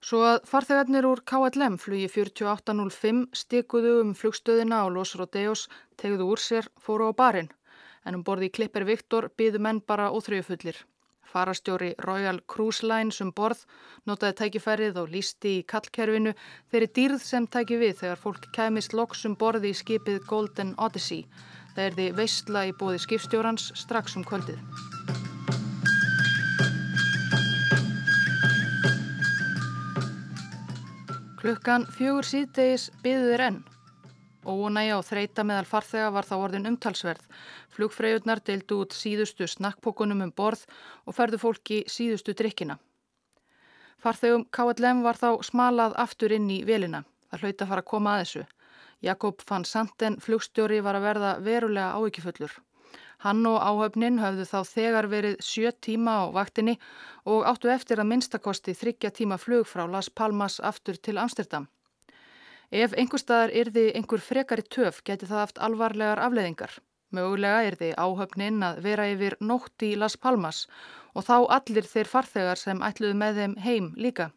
Svo 0.04 0.20
að 0.28 0.42
farþegarnir 0.44 1.06
úr 1.08 1.24
KLM 1.24 1.78
flugi 1.80 2.08
4805 2.12 3.26
stikuðu 3.32 4.00
um 4.02 4.14
flugstöðina 4.14 4.82
á 4.84 4.86
Los 4.92 5.14
Rodeos, 5.16 5.68
tegðu 5.96 6.28
úr 6.34 6.42
sér, 6.42 6.68
fóru 6.76 7.08
á 7.08 7.12
barinn 7.16 7.48
en 8.04 8.18
um 8.18 8.24
borði 8.24 8.50
í 8.50 8.54
Klipper 8.58 8.84
Viktor 8.84 9.30
byðu 9.38 9.62
menn 9.64 9.80
bara 9.80 10.10
óþrjöfullir. 10.12 10.76
Farastjóri 11.34 11.94
Royal 11.98 12.38
Cruise 12.46 12.86
Lines 12.86 13.18
um 13.24 13.32
borð 13.34 13.64
notaði 14.06 14.36
tækifærið 14.38 15.00
og 15.02 15.10
lísti 15.10 15.56
í 15.58 15.64
kallkerfinu 15.66 16.32
þeirri 16.70 16.90
dýrð 16.98 17.24
sem 17.26 17.48
tæki 17.50 17.80
við 17.80 17.96
þegar 18.04 18.22
fólk 18.22 18.46
kæmist 18.54 18.94
loks 18.94 19.26
um 19.26 19.34
borði 19.40 19.74
í 19.74 19.78
skipið 19.80 20.22
Golden 20.30 20.72
Odyssey. 20.78 21.26
Það 21.74 21.84
er 21.88 21.98
því 21.98 22.08
veistla 22.20 22.64
í 22.70 22.74
bóði 22.78 23.02
skipstjórans 23.02 23.72
strax 23.82 24.14
um 24.14 24.26
kvöldið. 24.30 24.62
Klukkan 31.42 31.90
fjögur 31.98 32.24
síðdegis 32.24 32.92
byðuður 33.02 33.48
enn. 33.50 33.64
Ónægja 34.44 34.98
og 34.98 35.04
þreita 35.08 35.44
meðal 35.46 35.66
farþega 35.68 36.10
var 36.14 36.28
þá 36.28 36.34
orðin 36.36 36.68
umtalsverð. 36.70 37.22
Flugfreyjurnar 37.76 38.42
deildu 38.44 38.80
út 38.84 38.96
síðustu 38.96 39.48
snakkpókunum 39.48 40.24
um 40.26 40.32
borð 40.32 40.66
og 41.06 41.16
ferðu 41.16 41.40
fólki 41.42 41.82
síðustu 41.88 42.34
drikkina. 42.36 42.78
Farþegum 44.04 44.44
KLM 44.52 45.00
var 45.04 45.16
þá 45.16 45.30
smalað 45.48 45.96
aftur 45.96 46.34
inn 46.36 46.50
í 46.52 46.60
velina. 46.68 47.04
Það 47.30 47.46
hlauta 47.46 47.68
fara 47.70 47.84
að 47.84 47.90
koma 47.90 48.14
að 48.14 48.22
þessu. 48.24 48.44
Jakob 49.04 49.42
van 49.48 49.64
Santen, 49.64 50.20
flugstjóri, 50.20 50.80
var 50.84 50.98
að 50.98 51.06
verða 51.08 51.32
verulega 51.44 51.96
áekifullur. 51.98 52.52
Hann 53.24 53.46
og 53.48 53.62
áhöfnin 53.64 54.20
höfðu 54.20 54.44
þá 54.50 54.58
þegar 54.68 55.08
verið 55.08 55.38
sjö 55.40 55.70
tíma 55.86 56.18
á 56.20 56.24
vaktinni 56.34 56.74
og 57.24 57.46
áttu 57.48 57.70
eftir 57.72 58.02
að 58.02 58.10
minnstakosti 58.10 58.74
þryggja 58.76 59.10
tíma 59.16 59.38
flug 59.40 59.64
frá 59.70 59.86
Las 59.88 60.10
Palmas 60.10 60.58
aftur 60.60 61.00
til 61.00 61.16
Amsterdam. 61.22 61.68
Ef 62.74 62.90
einhver 62.98 63.22
staðar 63.22 63.52
yrði 63.54 63.84
einhver 63.94 64.18
frekari 64.18 64.64
töf 64.66 64.96
geti 65.06 65.28
það 65.30 65.40
haft 65.44 65.60
alvarlegar 65.62 66.18
afleðingar. 66.24 66.72
Mögulega 67.14 67.60
yrði 67.68 67.90
áhöfnin 67.94 68.64
að 68.66 68.80
vera 68.82 69.04
yfir 69.12 69.36
nótt 69.38 69.84
í 69.86 69.92
Las 69.94 70.16
Palmas 70.18 70.64
og 71.14 71.22
þá 71.28 71.36
allir 71.58 71.86
þeir 71.86 72.10
farþegar 72.10 72.58
sem 72.58 72.82
ætluðu 72.82 73.18
með 73.20 73.38
þeim 73.38 73.54
heim 73.62 73.86
líka. 73.94 74.32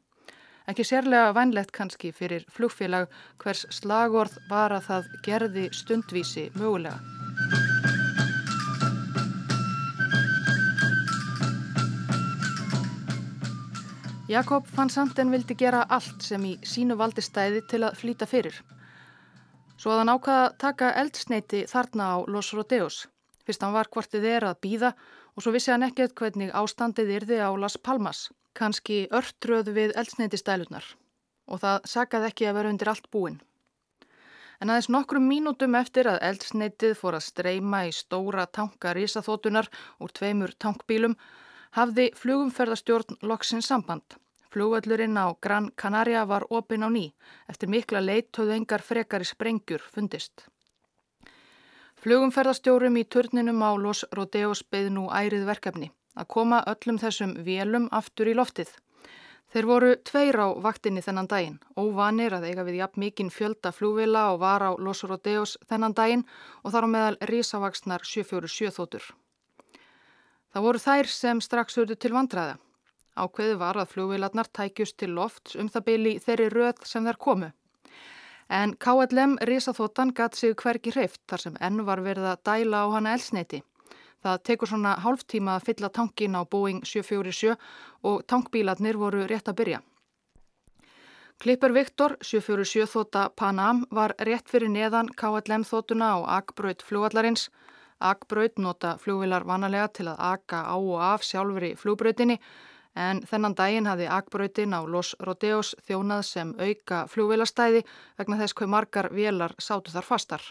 Ekki 0.70 0.86
sérlega 0.86 1.32
vænlegt 1.34 1.74
kannski 1.74 2.12
fyrir 2.14 2.46
flugfélag 2.54 3.10
hvers 3.42 3.66
slagorð 3.74 4.38
var 4.52 4.76
að 4.76 4.86
það 4.92 5.10
gerði 5.26 5.66
stundvísi 5.74 6.50
mögulega. 6.60 7.77
Jakob 14.28 14.66
van 14.76 14.90
Sanden 14.90 15.30
vildi 15.32 15.56
gera 15.56 15.86
allt 15.88 16.26
sem 16.26 16.44
í 16.44 16.58
sínu 16.68 16.98
valdi 17.00 17.24
stæði 17.24 17.62
til 17.72 17.80
að 17.88 17.94
flýta 17.96 18.26
fyrir. 18.28 18.58
Svo 19.80 19.94
að 19.94 20.02
hann 20.02 20.12
ákvaða 20.12 20.50
taka 20.60 20.90
eldsneiti 21.00 21.62
þarna 21.72 22.08
á 22.12 22.16
Los 22.28 22.50
Rodeos. 22.58 22.98
Fyrst 23.48 23.64
hann 23.64 23.72
var 23.72 23.88
hvortið 23.88 24.28
er 24.28 24.48
að 24.50 24.60
býða 24.66 24.92
og 25.32 25.46
svo 25.46 25.54
vissi 25.56 25.72
hann 25.72 25.88
ekkert 25.88 26.18
hvernig 26.20 26.52
ástandið 26.52 27.14
yrði 27.22 27.40
á 27.40 27.56
Las 27.56 27.80
Palmas. 27.80 28.26
Kanski 28.52 29.06
örtröð 29.16 29.72
við 29.80 29.96
eldsneiti 29.96 30.44
stælunar. 30.44 30.84
Og 31.48 31.64
það 31.64 31.88
sagaði 31.88 32.32
ekki 32.34 32.52
að 32.52 32.60
vera 32.60 32.76
undir 32.76 32.92
allt 32.92 33.08
búin. 33.16 33.40
En 34.60 34.68
aðeins 34.68 34.92
nokkrum 34.92 35.24
mínútum 35.32 35.80
eftir 35.80 36.12
að 36.12 36.20
eldsneitið 36.34 37.00
fór 37.00 37.16
að 37.16 37.30
streyma 37.32 37.86
í 37.88 37.96
stóra 37.96 38.44
tanka 38.52 38.92
risaþótunar 38.98 39.72
úr 40.04 40.12
tveimur 40.12 40.52
tankbílum 40.60 41.16
hafði 41.76 42.12
flugumferðarstjórn 42.16 43.20
loksins 43.22 43.68
samband. 43.68 44.18
Flugvöllurinn 44.54 45.18
á 45.20 45.36
Gran 45.42 45.72
Canaria 45.76 46.26
var 46.26 46.46
opin 46.50 46.84
á 46.84 46.90
ný. 46.90 47.12
Eftir 47.50 47.70
mikla 47.70 48.00
leitt 48.00 48.32
höfðu 48.38 48.56
engar 48.56 48.82
frekari 48.82 49.26
sprengjur 49.26 49.84
fundist. 49.84 50.48
Flugumferðarstjórum 51.98 52.98
í 52.98 53.04
turninum 53.04 53.62
á 53.66 53.76
Los 53.76 54.06
Rodeos 54.14 54.64
beð 54.64 54.92
nú 54.96 55.08
ærið 55.12 55.46
verkefni 55.50 55.92
að 56.18 56.28
koma 56.34 56.64
öllum 56.72 56.98
þessum 57.02 57.34
vélum 57.46 57.88
aftur 57.92 58.30
í 58.32 58.36
loftið. 58.38 58.70
Þeir 59.54 59.66
voru 59.70 59.92
tveir 60.04 60.36
á 60.44 60.48
vaktinni 60.60 61.02
þennan 61.04 61.30
daginn, 61.32 61.60
óvanir 61.80 62.34
að 62.36 62.50
eiga 62.50 62.66
við 62.68 62.82
jafn 62.82 63.04
mikinn 63.04 63.30
fjölda 63.32 63.72
flúvila 63.72 64.26
og 64.34 64.42
var 64.42 64.66
á 64.66 64.72
Los 64.76 65.06
Rodeos 65.08 65.56
þennan 65.70 65.96
daginn 65.96 66.26
og 66.64 66.74
þar 66.74 66.88
á 66.88 66.94
meðal 66.96 67.18
risavaksnar 67.32 68.04
747 68.04 68.76
þótur. 68.76 69.06
Það 70.58 70.64
voru 70.66 70.80
þær 70.82 71.08
sem 71.14 71.40
strax 71.46 71.76
hörðu 71.78 71.96
til 72.02 72.10
vandraða. 72.16 72.54
Ákveði 73.14 73.58
var 73.62 73.78
að 73.78 73.92
fljóvilarnar 73.92 74.48
tækjust 74.58 74.96
til 74.98 75.12
loft 75.14 75.52
um 75.62 75.68
það 75.70 75.84
byli 75.90 76.14
þeirri 76.24 76.48
röð 76.50 76.82
sem 76.90 77.06
þær 77.06 77.20
komu. 77.26 77.50
En 78.50 78.74
KLM 78.74 79.36
risaþóttan 79.46 80.16
gatt 80.18 80.40
sig 80.40 80.56
hverki 80.58 80.96
hreift 80.96 81.22
þar 81.30 81.44
sem 81.44 81.60
enn 81.62 81.84
var 81.86 82.02
verið 82.02 82.26
að 82.32 82.42
dæla 82.50 82.82
á 82.82 82.86
hana 82.96 83.14
elsneiti. 83.14 83.62
Það 84.26 84.42
tekur 84.50 84.74
svona 84.74 84.96
hálftíma 85.06 85.60
að 85.60 85.70
fylla 85.70 85.94
tankin 85.94 86.40
á 86.40 86.42
Boeing 86.42 86.82
747 86.82 87.54
og 88.10 88.26
tankbílarnir 88.26 88.98
voru 88.98 89.30
rétt 89.30 89.54
að 89.54 89.60
byrja. 89.62 89.86
Klippur 91.38 91.78
Viktor, 91.78 92.18
747 92.26 92.90
þóta 92.98 93.30
Panam, 93.30 93.86
var 93.94 94.18
rétt 94.18 94.50
fyrir 94.50 94.74
neðan 94.74 95.14
KLM 95.14 95.70
þótuna 95.70 96.16
á 96.18 96.42
Akbraut 96.42 96.82
fljóvallarins 96.82 97.52
Akbraut 98.00 98.60
nota 98.62 98.96
fljóvilar 99.02 99.46
vanalega 99.48 99.88
til 99.88 100.08
að 100.12 100.22
aka 100.32 100.64
á 100.70 100.76
og 100.78 101.02
af 101.02 101.26
sjálfur 101.26 101.66
í 101.72 101.76
fljóbrautinni 101.80 102.38
en 102.98 103.22
þennan 103.30 103.56
daginn 103.58 103.90
hafði 103.90 104.08
Akbrautin 104.10 104.74
á 104.74 104.82
Los 104.86 105.16
Rodeos 105.22 105.76
þjónað 105.88 106.24
sem 106.26 106.54
auka 106.58 107.06
fljóvilastæði 107.12 107.84
vegna 108.18 108.40
þess 108.42 108.58
hvað 108.58 108.74
margar 108.74 109.10
vélar 109.14 109.54
sátu 109.62 109.94
þar 109.94 110.08
fastar. 110.08 110.48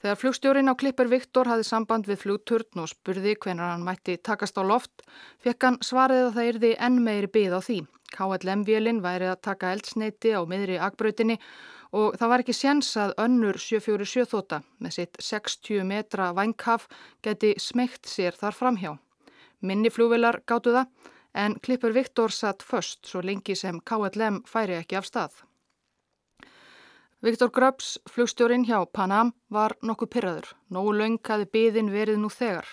Þegar 0.00 0.16
flugstjórin 0.16 0.72
á 0.72 0.74
Klippur 0.80 1.10
Viktor 1.12 1.48
hafði 1.48 1.66
samband 1.68 2.06
við 2.08 2.22
flugturn 2.22 2.80
og 2.80 2.88
spurði 2.88 3.34
hvenar 3.36 3.74
hann 3.74 3.84
mætti 3.84 4.16
takast 4.16 4.56
á 4.56 4.64
loft, 4.64 5.02
fekk 5.44 5.66
hann 5.66 5.76
svarið 5.84 6.28
að 6.28 6.36
það 6.36 6.52
yrði 6.52 6.70
enn 6.86 7.02
meiri 7.04 7.28
byð 7.28 7.56
á 7.56 7.60
því. 7.60 7.80
KLM-vélinn 8.10 9.02
væri 9.04 9.28
að 9.28 9.42
taka 9.44 9.74
eldsneiti 9.74 10.32
á 10.32 10.40
miðri 10.48 10.80
akbröytinni 10.80 11.36
og 11.92 12.16
það 12.18 12.30
var 12.32 12.42
ekki 12.44 12.54
séns 12.54 12.90
að 13.00 13.14
önnur 13.24 13.58
747 13.58 14.30
þóta 14.30 14.60
með 14.78 14.96
sitt 14.96 15.22
60 15.26 15.86
metra 15.86 16.30
vanghaf 16.36 16.86
geti 17.24 17.54
smegt 17.58 18.06
sér 18.06 18.36
þar 18.38 18.56
framhjá. 18.56 18.92
Minni 19.60 19.90
flugvilar 19.90 20.40
gáttu 20.46 20.74
það 20.76 20.86
en 21.34 21.58
Klippur 21.60 21.92
Viktor 21.94 22.30
satt 22.30 22.62
först 22.62 23.06
svo 23.06 23.22
lengi 23.22 23.54
sem 23.54 23.80
KLM 23.80 24.42
færi 24.46 24.78
ekki 24.78 24.98
af 24.98 25.06
stað. 25.06 25.42
Viktor 27.20 27.50
Grubbs, 27.52 27.98
flugstjórin 28.08 28.64
hjá 28.64 28.86
Panam, 28.92 29.34
var 29.52 29.74
nokkuð 29.84 30.08
pyrraður. 30.08 30.46
Nógu 30.72 30.94
laung 30.96 31.18
hafi 31.28 31.44
byðin 31.52 31.90
verið 31.92 32.16
nú 32.22 32.30
þegar. 32.32 32.64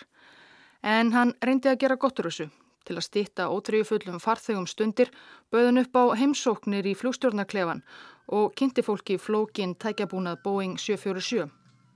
En 0.83 1.11
hann 1.11 1.33
reyndi 1.43 1.67
að 1.67 1.81
gera 1.81 1.97
gottur 1.99 2.29
þessu. 2.29 2.47
Til 2.87 2.95
að 2.95 3.03
stýtta 3.03 3.49
ótrýjufullum 3.51 4.21
farþegum 4.23 4.67
stundir 4.71 5.11
bauðun 5.51 5.81
upp 5.81 5.99
á 5.99 6.03
heimsóknir 6.15 6.87
í 6.87 6.95
flugstjórnarklefan 6.95 7.83
og 8.27 8.55
kynnti 8.55 8.83
fólki 8.83 9.17
flókin 9.17 9.75
tækjabúnað 9.75 10.41
Boeing 10.43 10.79
747. 10.79 11.47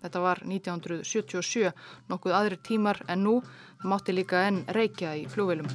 Þetta 0.01 0.21
var 0.23 0.39
1977, 0.47 1.71
nokkuð 2.09 2.33
aðri 2.33 2.57
tímar 2.65 3.01
en 3.07 3.25
nú. 3.25 3.41
Mátti 3.83 4.15
líka 4.15 4.47
enn 4.47 4.63
reykja 4.73 5.13
í 5.19 5.27
flugvelum. 5.29 5.67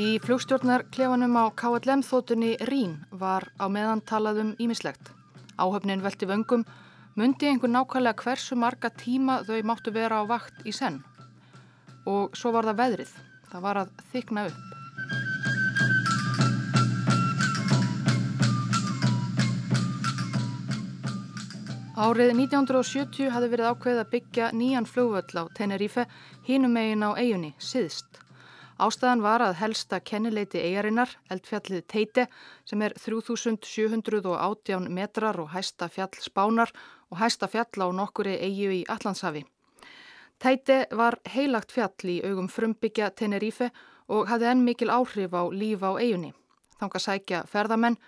Í 0.00 0.20
flugstjórnarklefanum 0.22 1.34
á 1.34 1.44
KLM 1.58 2.04
þóttunni 2.06 2.52
Rín 2.68 3.00
var 3.10 3.48
á 3.58 3.66
meðan 3.66 4.04
talað 4.06 4.38
um 4.44 4.52
ímislegt. 4.62 5.10
Áhöfnin 5.58 6.04
velti 6.04 6.28
vöngum, 6.30 6.62
myndi 7.18 7.50
einhver 7.50 7.72
nákvæmlega 7.72 8.22
hversu 8.22 8.56
marga 8.56 8.92
tíma 8.94 9.40
þau 9.48 9.58
máttu 9.66 9.90
vera 9.92 10.22
á 10.22 10.24
vakt 10.30 10.62
í 10.64 10.72
senn. 10.72 11.02
Og 12.06 12.38
svo 12.38 12.54
var 12.54 12.70
það 12.70 12.80
veðrið. 12.84 13.12
Það 13.50 13.64
var 13.66 13.82
að 13.82 13.94
þykna 14.12 14.46
upp. 14.50 14.70
Árið 22.00 22.30
1970 22.32 23.28
hafði 23.34 23.48
verið 23.52 23.66
ákveð 23.74 23.98
að 24.00 24.10
byggja 24.14 24.46
nýjan 24.56 24.86
flugvöll 24.88 25.36
á 25.36 25.44
Tenerife 25.52 26.06
hínum 26.46 26.72
megin 26.72 27.04
á 27.04 27.12
eigunni, 27.12 27.50
Siðst. 27.60 28.22
Ástæðan 28.80 29.20
var 29.20 29.44
að 29.44 29.58
helsta 29.60 29.98
kennileiti 30.00 30.62
eigarinnar, 30.64 31.12
eldfjallið 31.28 31.84
Teite, 31.92 32.24
sem 32.64 32.80
er 32.80 32.96
3718 32.96 34.88
metrar 34.88 35.36
og 35.42 35.52
hæsta 35.52 35.90
fjall 35.92 36.16
Spánar 36.24 36.72
og 37.10 37.20
hæsta 37.20 37.50
fjall 37.52 37.84
á 37.84 37.88
nokkuri 37.92 38.38
eigu 38.40 38.72
í 38.80 38.84
Allandshafi. 38.88 39.44
Teite 40.40 40.86
var 40.96 41.18
heilagt 41.28 41.72
fjall 41.74 42.08
í 42.08 42.20
augum 42.24 42.46
frumbyggja 42.48 43.10
Tenerife 43.12 43.66
og 44.08 44.30
hafði 44.30 44.46
enn 44.48 44.62
mikil 44.64 44.88
áhrif 44.88 45.34
á 45.36 45.42
líf 45.52 45.82
á 45.84 46.00
eigunni. 46.00 46.30
Þánga 46.80 47.00
sækja 47.04 47.40
ferðamenn, 47.44 47.98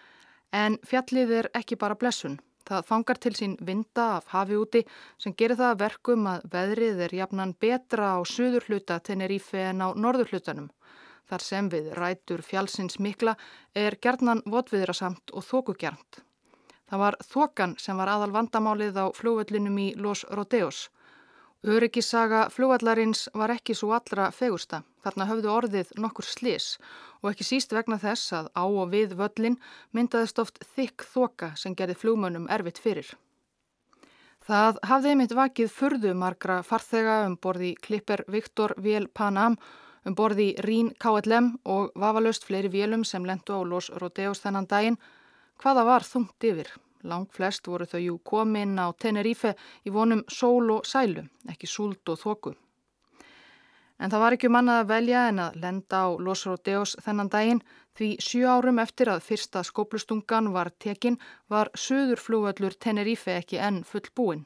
en 0.53 0.79
fjallið 0.89 1.35
er 1.41 1.49
ekki 1.61 1.77
bara 1.77 1.99
blessun. 2.01 2.39
Það 2.65 2.87
fangar 2.89 3.19
til 3.21 3.35
sín 3.37 3.57
vinda 3.61 4.07
af 4.17 4.31
hafi 4.33 4.57
úti 4.57 4.81
sem 5.21 5.35
gerir 5.37 5.59
það 5.61 5.81
verkum 5.83 6.29
að 6.31 6.47
veðrið 6.55 7.03
er 7.07 7.15
jafnan 7.19 7.53
betra 7.61 8.15
á 8.17 8.19
suður 8.25 8.65
hluta 8.69 8.97
Tenerife 9.05 9.61
en 9.69 9.85
á 9.85 9.89
norður 9.93 10.33
hlutanum. 10.33 10.71
Þar 11.29 11.45
sem 11.45 11.69
við 11.69 11.93
rætur 11.99 12.41
fjálsins 12.41 12.97
mikla 12.99 13.37
er 13.77 13.99
gerðnan 14.01 14.41
votviðrasamt 14.47 15.37
og 15.37 15.45
þókugjernt. 15.51 16.23
Það 16.89 17.05
var 17.05 17.21
þokan 17.29 17.77
sem 17.77 18.01
var 18.01 18.09
aðal 18.09 18.33
vandamálið 18.33 18.99
á 19.01 19.07
fljóvöllinum 19.21 19.79
í 19.85 19.93
Los 20.01 20.25
Rodeos. 20.31 20.89
Öryggisaga 21.63 22.49
fljóvallarins 22.51 23.29
var 23.39 23.53
ekki 23.55 23.75
svo 23.79 23.93
allra 23.95 24.33
fegursta. 24.35 24.81
Þarna 25.05 25.29
höfðu 25.29 25.51
orðið 25.53 25.93
nokkur 26.03 26.27
slis 26.27 26.73
og 27.21 27.29
ekki 27.31 27.47
síst 27.47 27.75
vegna 27.77 28.01
þess 28.03 28.33
að 28.35 28.49
á 28.59 28.65
og 28.67 28.91
við 28.91 29.15
völlin 29.21 29.59
myndaðist 29.95 30.43
oft 30.43 30.59
þykk 30.75 31.07
þoka 31.13 31.53
sem 31.55 31.77
gerði 31.79 31.95
flúmönnum 32.01 32.49
erfitt 32.51 32.83
fyrir. 32.83 33.13
Það 34.43 34.83
hafði 34.91 35.15
einmitt 35.15 35.37
vakið 35.39 35.71
furðu 35.71 36.17
margra 36.19 36.59
farþega 36.67 37.21
um 37.29 37.39
borði 37.39 37.77
Klipper 37.79 38.25
Viktor 38.27 38.75
Vél 38.83 39.07
Panam, 39.07 39.55
um 40.03 40.17
borði 40.19 40.57
Rín 40.67 40.91
KLM 40.99 41.61
og 41.63 41.95
vafalöst 41.95 42.43
fleiri 42.49 42.73
vélum 42.75 43.07
sem 43.07 43.23
lendu 43.23 43.55
á 43.55 43.63
Los 43.63 43.87
Rodeos 44.03 44.43
þennan 44.43 44.67
daginn. 44.67 44.99
Hvaða 45.63 45.87
var 45.87 46.03
þungt 46.03 46.43
yfir? 46.43 46.75
Lang 47.03 47.29
flest 47.35 47.67
voru 47.67 47.87
þau 47.87 48.01
jú 48.01 48.19
komin 48.19 48.79
á 48.79 48.87
Tenerife 48.95 49.55
í 49.87 49.91
vonum 49.91 50.23
sól 50.29 50.71
og 50.71 50.87
sælu, 50.87 51.25
ekki 51.51 51.67
súld 51.67 52.09
og 52.09 52.21
þoku. 52.21 52.55
En 54.03 54.11
það 54.11 54.23
var 54.25 54.35
ekki 54.35 54.49
um 54.51 54.57
annað 54.59 54.81
að 54.83 54.89
velja 54.91 55.27
en 55.31 55.41
að 55.45 55.59
lenda 55.63 55.99
á 56.03 56.09
Los 56.27 56.47
Rodeos 56.49 56.97
þennan 57.05 57.31
daginn 57.31 57.61
því 57.99 58.09
sjú 58.27 58.49
árum 58.51 58.81
eftir 58.83 59.11
að 59.13 59.23
fyrsta 59.29 59.63
skóplustungan 59.67 60.51
var 60.55 60.73
tekin 60.85 61.21
var 61.53 61.71
söðurflúvöllur 61.79 62.75
Tenerife 62.79 63.37
ekki 63.37 63.61
enn 63.63 63.85
full 63.87 64.09
búin. 64.17 64.43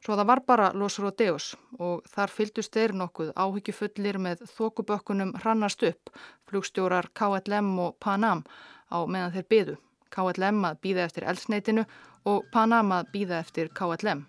Svo 0.00 0.16
það 0.16 0.30
var 0.30 0.40
bara 0.46 0.70
Los 0.72 1.00
Rodeos 1.02 1.50
og 1.78 2.06
þar 2.08 2.32
fyldust 2.32 2.76
þeir 2.76 2.94
nokkuð 2.96 3.34
áhyggjufullir 3.34 4.20
með 4.22 4.46
þokubökkunum 4.54 5.34
hrannast 5.42 5.82
upp, 5.90 6.14
flugstjórar 6.48 7.10
KLM 7.12 7.74
og 7.84 7.98
Panam 8.00 8.46
á 8.88 8.98
meðan 9.04 9.34
þeir 9.34 9.48
byðu. 9.54 9.80
KLM 10.14 10.64
að 10.68 10.80
býða 10.84 11.06
eftir 11.06 11.26
elsneitinu 11.30 11.84
og 12.30 12.46
Panam 12.52 12.92
að 12.92 13.12
býða 13.14 13.40
eftir 13.40 13.70
KLM. 13.74 14.24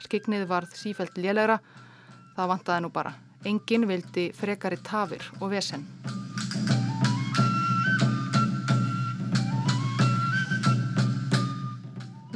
Skiknið 0.00 0.46
varð 0.48 0.72
sífælt 0.78 1.18
lélæra, 1.20 1.58
það 2.36 2.54
vantaði 2.54 2.84
nú 2.86 2.92
bara. 2.94 3.12
Engin 3.44 3.86
vildi 3.88 4.30
frekari 4.36 4.80
tafir 4.84 5.24
og 5.40 5.50
vesen. 5.52 5.86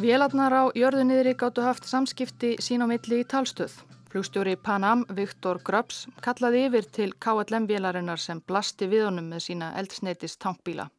Vélarnar 0.04 0.52
á 0.52 0.64
jörðunniðri 0.76 1.32
gáttu 1.40 1.62
haft 1.64 1.86
samskipti 1.88 2.56
sín 2.60 2.84
á 2.84 2.86
milli 2.90 3.22
í 3.22 3.24
talstöð. 3.24 3.72
Flugstjóri 4.12 4.52
Panam, 4.60 5.06
Viktor 5.08 5.62
Grubbs, 5.64 6.04
kallaði 6.20 6.66
yfir 6.68 6.90
til 6.92 7.14
KLM-vélarinnar 7.24 8.20
sem 8.20 8.42
blasti 8.44 8.86
við 8.92 9.08
honum 9.08 9.32
með 9.32 9.46
sína 9.46 9.72
eldsneitist 9.80 10.38
tankbíla. 10.44 10.90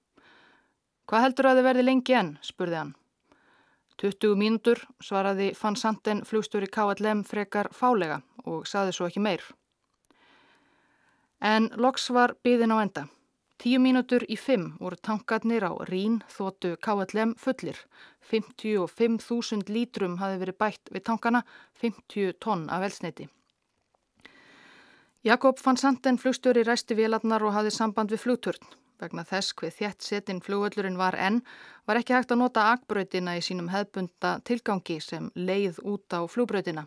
Hvað 1.05 1.25
heldur 1.25 1.49
að 1.49 1.59
þið 1.59 1.67
verði 1.69 1.83
lengi 1.85 2.15
enn, 2.17 2.31
spurði 2.41 2.79
hann. 2.79 2.95
20 4.01 4.35
mínútur, 4.39 4.81
svaraði 4.99 5.51
Fann 5.55 5.77
Sanden 5.79 6.23
flugstjóri 6.27 6.67
KLM 6.67 7.21
frekar 7.27 7.69
fálega 7.71 8.19
og 8.43 8.65
saði 8.67 8.95
svo 8.95 9.07
ekki 9.07 9.23
meir. 9.23 9.43
En 11.39 11.69
loks 11.77 12.09
var 12.09 12.35
byðin 12.43 12.73
á 12.75 12.77
enda. 12.81 13.05
Tíu 13.61 13.79
mínútur 13.79 14.25
í 14.27 14.35
fimm 14.35 14.73
voru 14.81 14.97
tankarnir 14.99 15.63
á 15.63 15.71
Rín 15.87 16.19
þóttu 16.27 16.73
KLM 16.83 17.35
fullir. 17.39 17.77
55.000 18.31 19.71
lítrum 19.71 20.17
hafi 20.19 20.41
verið 20.41 20.57
bætt 20.59 20.91
við 20.91 21.05
tankana, 21.07 21.45
50 21.79 22.35
tonn 22.43 22.65
af 22.69 22.83
elsneiti. 22.83 23.29
Jakob 25.23 25.61
fann 25.61 25.77
Sanden 25.77 26.19
flugstjóri 26.19 26.65
ræsti 26.65 26.97
vélarnar 26.97 27.45
og 27.45 27.55
hafði 27.55 27.71
samband 27.77 28.11
við 28.11 28.25
flugturn. 28.25 28.75
Vegna 29.01 29.25
þess 29.27 29.55
hver 29.59 29.73
þjætt 29.75 30.05
setin 30.07 30.41
flugvöllurinn 30.43 30.99
var 30.99 31.17
enn 31.19 31.41
var 31.87 31.99
ekki 31.99 32.15
hægt 32.15 32.31
að 32.31 32.43
nota 32.45 32.69
akbröytina 32.73 33.35
í 33.35 33.41
sínum 33.43 33.71
hefbunda 33.73 34.37
tilgangi 34.47 35.01
sem 35.03 35.31
leið 35.35 35.81
út 35.83 36.15
á 36.15 36.23
flugbröytina. 36.31 36.85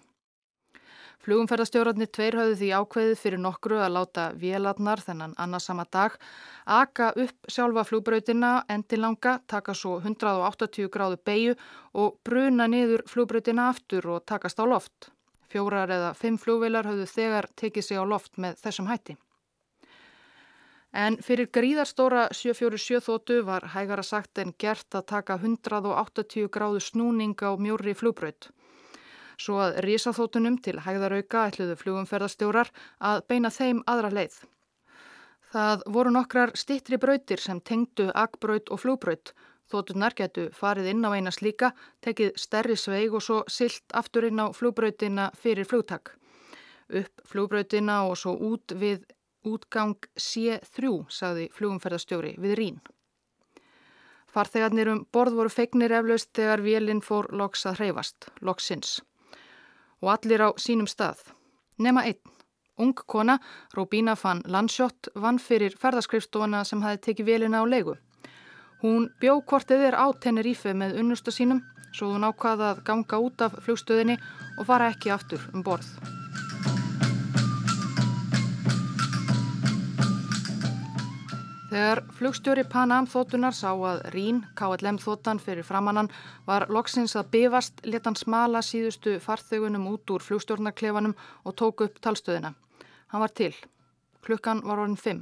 Flugumferðarstjórarnir 1.26 2.08
tveir 2.14 2.36
hafði 2.38 2.56
því 2.60 2.68
ákveðið 2.78 3.20
fyrir 3.20 3.40
nokkru 3.42 3.80
að 3.82 3.94
láta 3.96 4.24
vélarnar 4.38 5.02
þennan 5.02 5.34
annarsama 5.36 5.84
dag 5.92 6.14
aka 6.78 7.10
upp 7.24 7.50
sjálfa 7.50 7.84
flugbrautina 7.88 8.52
endilanga, 8.70 9.40
taka 9.50 9.74
svo 9.74 9.98
180 9.98 10.88
gráðu 10.94 11.18
beigju 11.28 11.56
og 11.92 12.20
bruna 12.24 12.68
niður 12.70 13.04
flugbrautina 13.10 13.68
aftur 13.74 14.08
og 14.14 14.24
takast 14.30 14.62
á 14.62 14.64
loft. 14.64 15.10
Fjórar 15.52 15.90
eða 15.90 16.14
fimm 16.14 16.38
flugvilar 16.38 16.86
hafðu 16.86 17.08
þegar 17.10 17.50
tekið 17.56 17.90
sig 17.90 17.98
á 18.00 18.04
loft 18.06 18.38
með 18.38 18.62
þessum 18.62 18.88
hætti. 18.88 19.18
En 20.92 21.18
fyrir 21.20 21.50
gríðarstóra 21.52 22.28
747 22.32 23.02
þóttu 23.04 23.42
var 23.44 23.66
hægara 23.74 24.02
sagt 24.02 24.38
en 24.38 24.54
gert 24.58 24.94
að 24.94 25.08
taka 25.12 25.36
180 25.36 26.48
gráðu 26.48 26.80
snúning 26.80 27.36
á 27.44 27.52
mjóri 27.60 27.92
flugbraut. 27.94 28.48
Svo 29.38 29.60
að 29.62 29.82
risaþótunum 29.84 30.56
til 30.64 30.80
hægðarauka 30.82 31.44
ætluðu 31.50 31.76
flugumferðarstjórar 31.78 32.72
að 32.98 33.20
beina 33.28 33.50
þeim 33.50 33.84
aðra 33.86 34.10
leið. 34.10 34.38
Það 35.52 35.84
voru 35.94 36.10
nokkrar 36.12 36.50
stittri 36.56 36.98
brautir 37.00 37.40
sem 37.40 37.60
tengdu 37.60 38.08
akbraut 38.14 38.72
og 38.72 38.80
flugbraut. 38.82 39.32
Þótunar 39.68 40.16
getu 40.16 40.48
farið 40.56 40.90
inn 40.94 41.04
á 41.04 41.12
eina 41.12 41.30
slíka, 41.32 41.74
tekið 42.00 42.32
stærri 42.40 42.76
sveig 42.76 43.12
og 43.12 43.22
svo 43.24 43.42
silt 43.52 43.84
aftur 43.92 44.24
inn 44.28 44.40
á 44.40 44.48
flugbrautina 44.56 45.28
fyrir 45.36 45.68
flugtak. 45.68 46.14
Upp 46.88 47.24
flugbrautina 47.28 48.02
og 48.08 48.16
svo 48.16 48.32
út 48.32 48.72
við 48.72 49.04
útgang 49.46 49.96
C3, 50.18 50.92
sagði 51.08 51.48
flugumferðarstjóri 51.54 52.34
við 52.40 52.56
Rín. 52.58 52.78
Farþegarnir 54.28 54.90
um 54.92 55.04
borð 55.12 55.38
voru 55.38 55.52
feignir 55.52 55.94
eflaust 55.98 56.30
þegar 56.36 56.62
vélinn 56.64 57.04
fór 57.04 57.30
loks 57.32 57.64
að 57.66 57.80
hreyfast, 57.80 58.28
loksins. 58.44 58.98
Og 60.02 60.12
allir 60.12 60.44
á 60.44 60.50
sínum 60.60 60.86
stað. 60.86 61.22
Nema 61.78 62.04
einn. 62.10 62.20
Ung 62.78 62.94
kona, 62.94 63.38
Robína 63.74 64.14
van 64.22 64.42
Landsjótt, 64.46 65.08
vann 65.14 65.40
fyrir 65.42 65.74
ferðaskrifstofana 65.80 66.62
sem 66.64 66.82
hafi 66.84 67.00
tekið 67.08 67.26
vélina 67.26 67.62
á 67.62 67.66
leigu. 67.66 67.96
Hún 68.84 69.08
bjó 69.18 69.40
kortið 69.42 69.88
er 69.88 69.98
á 69.98 70.06
Tenerife 70.14 70.70
með 70.70 71.00
unnustu 71.00 71.34
sínum, 71.34 71.64
svo 71.90 72.12
hún 72.14 72.28
ákvaða 72.28 72.70
að 72.76 72.84
ganga 72.86 73.18
út 73.18 73.42
af 73.42 73.58
flugstöðinni 73.64 74.20
og 74.60 74.70
fara 74.70 74.92
ekki 74.94 75.10
aftur 75.10 75.42
um 75.50 75.66
borð. 75.66 75.90
Þegar 81.68 82.00
flugstjóri 82.16 82.62
Pan-Am 82.64 83.04
þóttunar 83.12 83.52
sá 83.52 83.74
að 83.74 83.98
Rín, 84.14 84.38
KLM 84.56 84.96
þóttan 85.02 85.36
fyrir 85.36 85.66
framannan, 85.68 86.08
var 86.48 86.64
loksins 86.72 87.12
að 87.20 87.28
bifast 87.34 87.82
letan 87.84 88.16
smala 88.16 88.62
síðustu 88.64 89.18
farþögunum 89.20 89.84
út 89.90 90.08
úr 90.14 90.24
flugstjórnarklefanum 90.24 91.12
og 91.44 91.56
tók 91.60 91.84
upp 91.84 92.00
talstöðina. 92.00 92.54
Hann 93.12 93.20
var 93.20 93.36
til. 93.36 93.52
Klukkan 94.24 94.64
var 94.64 94.80
orðin 94.80 94.96
5. 94.96 95.20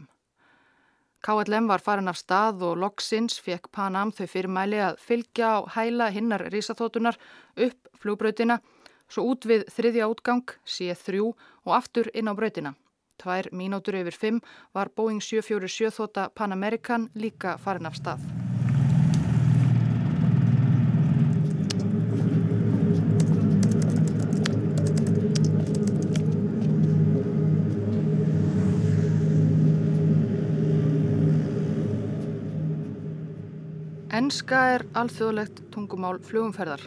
KLM 1.26 1.66
var 1.66 1.82
farin 1.82 2.14
af 2.14 2.22
stað 2.22 2.62
og 2.62 2.78
loksins 2.78 3.42
fekk 3.42 3.66
Pan-Am 3.74 4.14
þau 4.14 4.30
fyrirmæli 4.30 4.78
að 4.86 5.02
fylgja 5.02 5.50
á 5.50 5.58
hæla 5.74 6.12
hinnar 6.14 6.46
risaþóttunar 6.54 7.18
upp 7.58 7.90
flugbrautina, 7.98 8.60
svo 9.10 9.32
út 9.34 9.50
við 9.50 9.66
þriðja 9.74 10.06
útgang, 10.14 10.46
C3 10.62 11.26
og 11.26 11.74
aftur 11.74 12.06
inn 12.14 12.30
á 12.30 12.38
brautina. 12.38 12.76
Tvær 13.22 13.48
mínútur 13.52 13.96
yfir 14.00 14.16
fimm 14.22 14.40
var 14.76 14.90
Boeing 14.96 15.22
747 15.24 15.94
þóta 15.98 16.28
Pan 16.34 16.52
American 16.52 17.08
líka 17.14 17.56
farin 17.58 17.88
af 17.88 17.96
stað. 17.96 18.20
Enska 34.16 34.60
er 34.74 34.82
alþjóðlegt 34.96 35.58
tungumál 35.74 36.16
flugumferðar. 36.24 36.80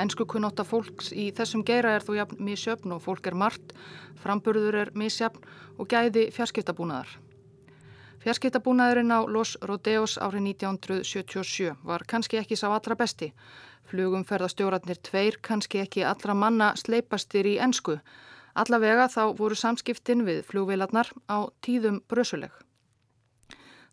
Ensku 0.00 0.26
kunnáta 0.26 0.64
fólks 0.66 1.12
í 1.14 1.28
þessum 1.36 1.62
geira 1.66 1.92
er 1.94 2.02
þó 2.02 2.16
jafn 2.18 2.40
misjöfn 2.42 2.96
og 2.96 3.02
fólk 3.04 3.28
er 3.30 3.36
margt, 3.38 3.74
framburður 4.18 4.80
er 4.80 4.90
misjöfn 4.98 5.44
og 5.78 5.88
gæði 5.90 6.30
fjarskiptabúnaðar. 6.34 7.12
Fjarskiptabúnaðurinn 8.24 9.12
á 9.12 9.20
Los 9.28 9.54
Rodeos 9.60 10.16
árið 10.16 10.46
1977 10.56 11.74
var 11.84 12.06
kannski 12.08 12.40
ekki 12.40 12.56
sá 12.56 12.70
allra 12.72 12.96
besti. 12.96 13.30
Flugumferðastjóratnir 13.90 15.02
tveir 15.04 15.36
kannski 15.44 15.82
ekki 15.84 16.06
allra 16.08 16.34
manna 16.34 16.72
sleipastir 16.80 17.46
í 17.46 17.58
ensku. 17.60 17.98
Allavega 18.54 19.10
þá 19.12 19.34
voru 19.36 19.58
samskiptin 19.58 20.24
við 20.24 20.40
flugveilarnar 20.48 21.12
á 21.28 21.52
tíðum 21.60 22.00
brösuleg. 22.08 22.54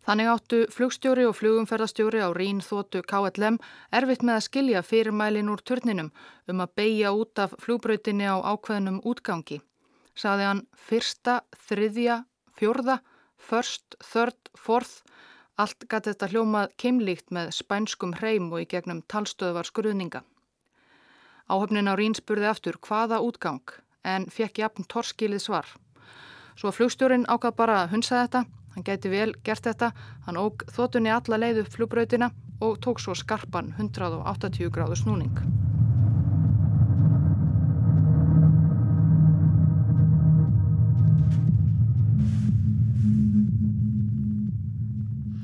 Þannig 0.02 0.30
áttu 0.32 0.60
flugstjóri 0.74 1.28
og 1.30 1.36
flugumferðastjóri 1.38 2.24
á 2.26 2.34
Rín 2.34 2.62
þóttu 2.66 3.04
KLM 3.06 3.60
erfitt 3.94 4.24
með 4.26 4.40
að 4.40 4.46
skilja 4.48 4.82
fyrirmælin 4.82 5.52
úr 5.54 5.62
turninum 5.62 6.10
um 6.50 6.64
að 6.64 6.72
beigja 6.80 7.12
út 7.14 7.42
af 7.44 7.54
flugbrautinni 7.62 8.26
á 8.26 8.42
ákveðnum 8.42 8.98
útgangi. 9.06 9.60
Saði 10.18 10.48
hann 10.48 10.64
fyrsta, 10.74 11.42
þriðja, 11.68 12.24
fjörða, 12.58 12.98
först, 13.38 13.94
þörd, 14.02 14.50
forð, 14.58 14.96
allt 15.62 15.86
gæti 15.86 16.10
þetta 16.10 16.30
hljómað 16.32 16.74
keimlíkt 16.82 17.30
með 17.30 17.52
spænskum 17.60 18.16
hreim 18.18 18.50
og 18.50 18.64
í 18.64 18.70
gegnum 18.74 19.04
talstöðvar 19.06 19.70
skruðninga. 19.70 20.24
Áhöfnin 21.46 21.92
á 21.92 21.94
Rín 21.94 22.18
spurði 22.18 22.50
aftur 22.50 22.80
hvaða 22.82 23.22
útgang 23.22 23.78
en 24.02 24.26
fekk 24.34 24.64
jafn 24.64 24.90
torskilið 24.90 25.46
svar. 25.46 25.70
Svo 26.58 26.74
flugstjórin 26.74 27.28
ákvað 27.30 27.56
bara 27.62 27.78
að 27.84 27.94
hunsa 27.94 28.24
þetta 28.24 28.44
Hann 28.82 28.98
gæti 28.98 29.10
vel 29.14 29.32
gert 29.46 29.62
þetta, 29.62 29.92
hann 30.26 30.38
óg 30.42 30.64
þotunni 30.74 31.12
alla 31.14 31.38
leið 31.38 31.60
upp 31.62 31.68
flugbrautina 31.76 32.32
og 32.66 32.80
tók 32.82 32.98
svo 32.98 33.14
skarpan 33.14 33.68
180 33.78 34.72
gráðu 34.74 34.96
snúning. 34.98 35.36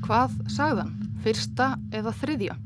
Hvað 0.02 0.34
sagðan? 0.50 0.90
Fyrsta 1.22 1.76
eða 1.94 2.10
þriðja? 2.18 2.58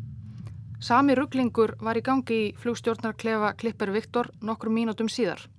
Sami 0.80 1.20
rugglingur 1.20 1.76
var 1.85 2.00
í 2.00 2.06
gangi 2.08 2.44
í 2.46 2.52
flugstjórnarklefa 2.64 3.52
Klipper 3.61 3.92
Viktor 3.92 4.32
nokkru 4.40 4.72
mínútum 4.72 5.12
síðar. 5.12 5.51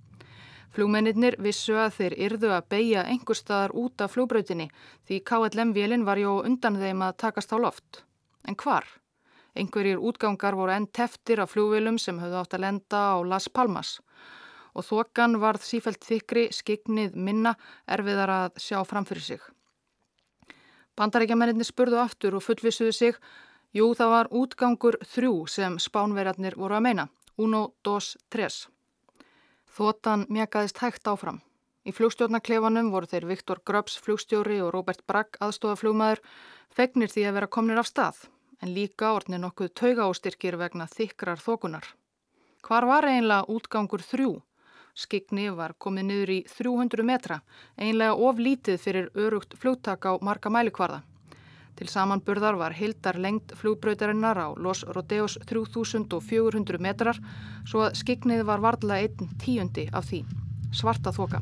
Flugmennir 0.74 1.36
vissu 1.38 1.76
að 1.78 2.00
þeir 2.00 2.16
yrðu 2.28 2.50
að 2.56 2.68
beigja 2.74 3.04
einhver 3.06 3.38
staðar 3.38 3.76
út 3.78 4.02
af 4.02 4.16
flugbrautinni 4.16 4.72
því 5.06 5.20
KLM-vélinn 5.30 6.06
var 6.08 6.18
jó 6.18 6.40
undan 6.42 6.80
þeim 6.82 7.04
að 7.06 7.18
takast 7.22 7.54
á 7.54 7.58
loft. 7.62 8.02
En 8.50 8.58
hvar? 8.58 8.88
Einhverjir 9.54 10.02
útgangar 10.02 10.58
voru 10.58 10.74
enn 10.74 10.90
teftir 10.90 11.44
af 11.44 11.54
flugvélum 11.54 12.00
sem 12.02 12.18
höfðu 12.18 12.40
átt 12.42 12.58
að 12.58 12.66
lenda 12.66 13.04
á 13.14 13.18
Las 13.22 13.46
Palmas 13.54 14.00
og 14.74 14.88
þokan 14.88 15.38
varð 15.38 15.62
sífælt 15.62 16.02
þykri, 16.02 16.48
skignið, 16.50 17.14
minna, 17.14 17.54
erfiðar 17.86 18.34
að 18.34 18.58
sjá 18.58 18.80
framfyrir 18.90 19.22
sig. 19.22 19.44
Bandarækjamennir 20.98 21.70
spurðu 21.70 22.02
aftur 22.02 22.40
og 22.40 22.46
fullvisuðu 22.46 22.94
sig, 22.98 23.20
jú 23.78 23.94
það 23.94 24.14
var 24.18 24.34
útgangur 24.34 24.98
þrjú 25.06 25.46
sem 25.46 25.78
spánverjarnir 25.78 26.58
voru 26.58 26.78
að 26.80 26.86
meina, 26.90 27.08
uno, 27.38 27.68
dos, 27.86 28.16
tres. 28.34 28.64
Þotan 29.74 30.28
mjakaðist 30.30 30.84
hægt 30.84 31.08
áfram. 31.10 31.40
Í 31.84 31.92
flugstjórnarklefanum 31.98 32.92
voru 32.94 33.10
þeir 33.10 33.26
Viktor 33.32 33.60
Gröps 33.66 33.96
flugstjóri 34.00 34.60
og 34.62 34.70
Robert 34.76 35.02
Bragg 35.10 35.40
aðstofaflugmaður 35.42 36.22
fegnir 36.70 37.10
því 37.10 37.24
að 37.28 37.36
vera 37.40 37.50
komnir 37.58 37.82
af 37.82 37.90
stað 37.90 38.20
en 38.62 38.72
líka 38.76 39.10
orðnir 39.18 39.42
nokkuð 39.44 39.74
tauga 39.76 40.06
ástyrkir 40.08 40.60
vegna 40.62 40.86
þykrar 40.88 41.42
þokunar. 41.42 41.88
Hvar 42.64 42.88
var 42.88 43.08
einlega 43.10 43.50
útgangur 43.52 44.06
þrjú? 44.06 44.36
Skigni 44.94 45.50
var 45.58 45.74
komið 45.82 46.06
niður 46.06 46.32
í 46.36 46.40
300 46.54 47.04
metra, 47.10 47.40
einlega 47.76 48.14
oflítið 48.14 48.78
fyrir 48.80 49.10
örugt 49.18 49.58
flugtak 49.58 50.06
á 50.06 50.22
marga 50.22 50.54
mælikvarða. 50.54 51.02
Til 51.74 51.90
samanburðar 51.90 52.58
var 52.60 52.76
hildar 52.78 53.18
lengt 53.18 53.56
flugbrautarinnar 53.58 54.38
á 54.38 54.48
Los 54.62 54.84
Rodeos 54.86 55.40
3400 55.50 56.78
metrar 56.78 57.18
svo 57.66 57.88
að 57.88 57.98
skiknið 58.04 58.46
var 58.46 58.62
varðla 58.62 59.02
einn 59.02 59.34
tíundi 59.42 59.88
af 59.90 60.12
því. 60.12 60.22
Svarta 60.74 61.14
þoka. 61.14 61.42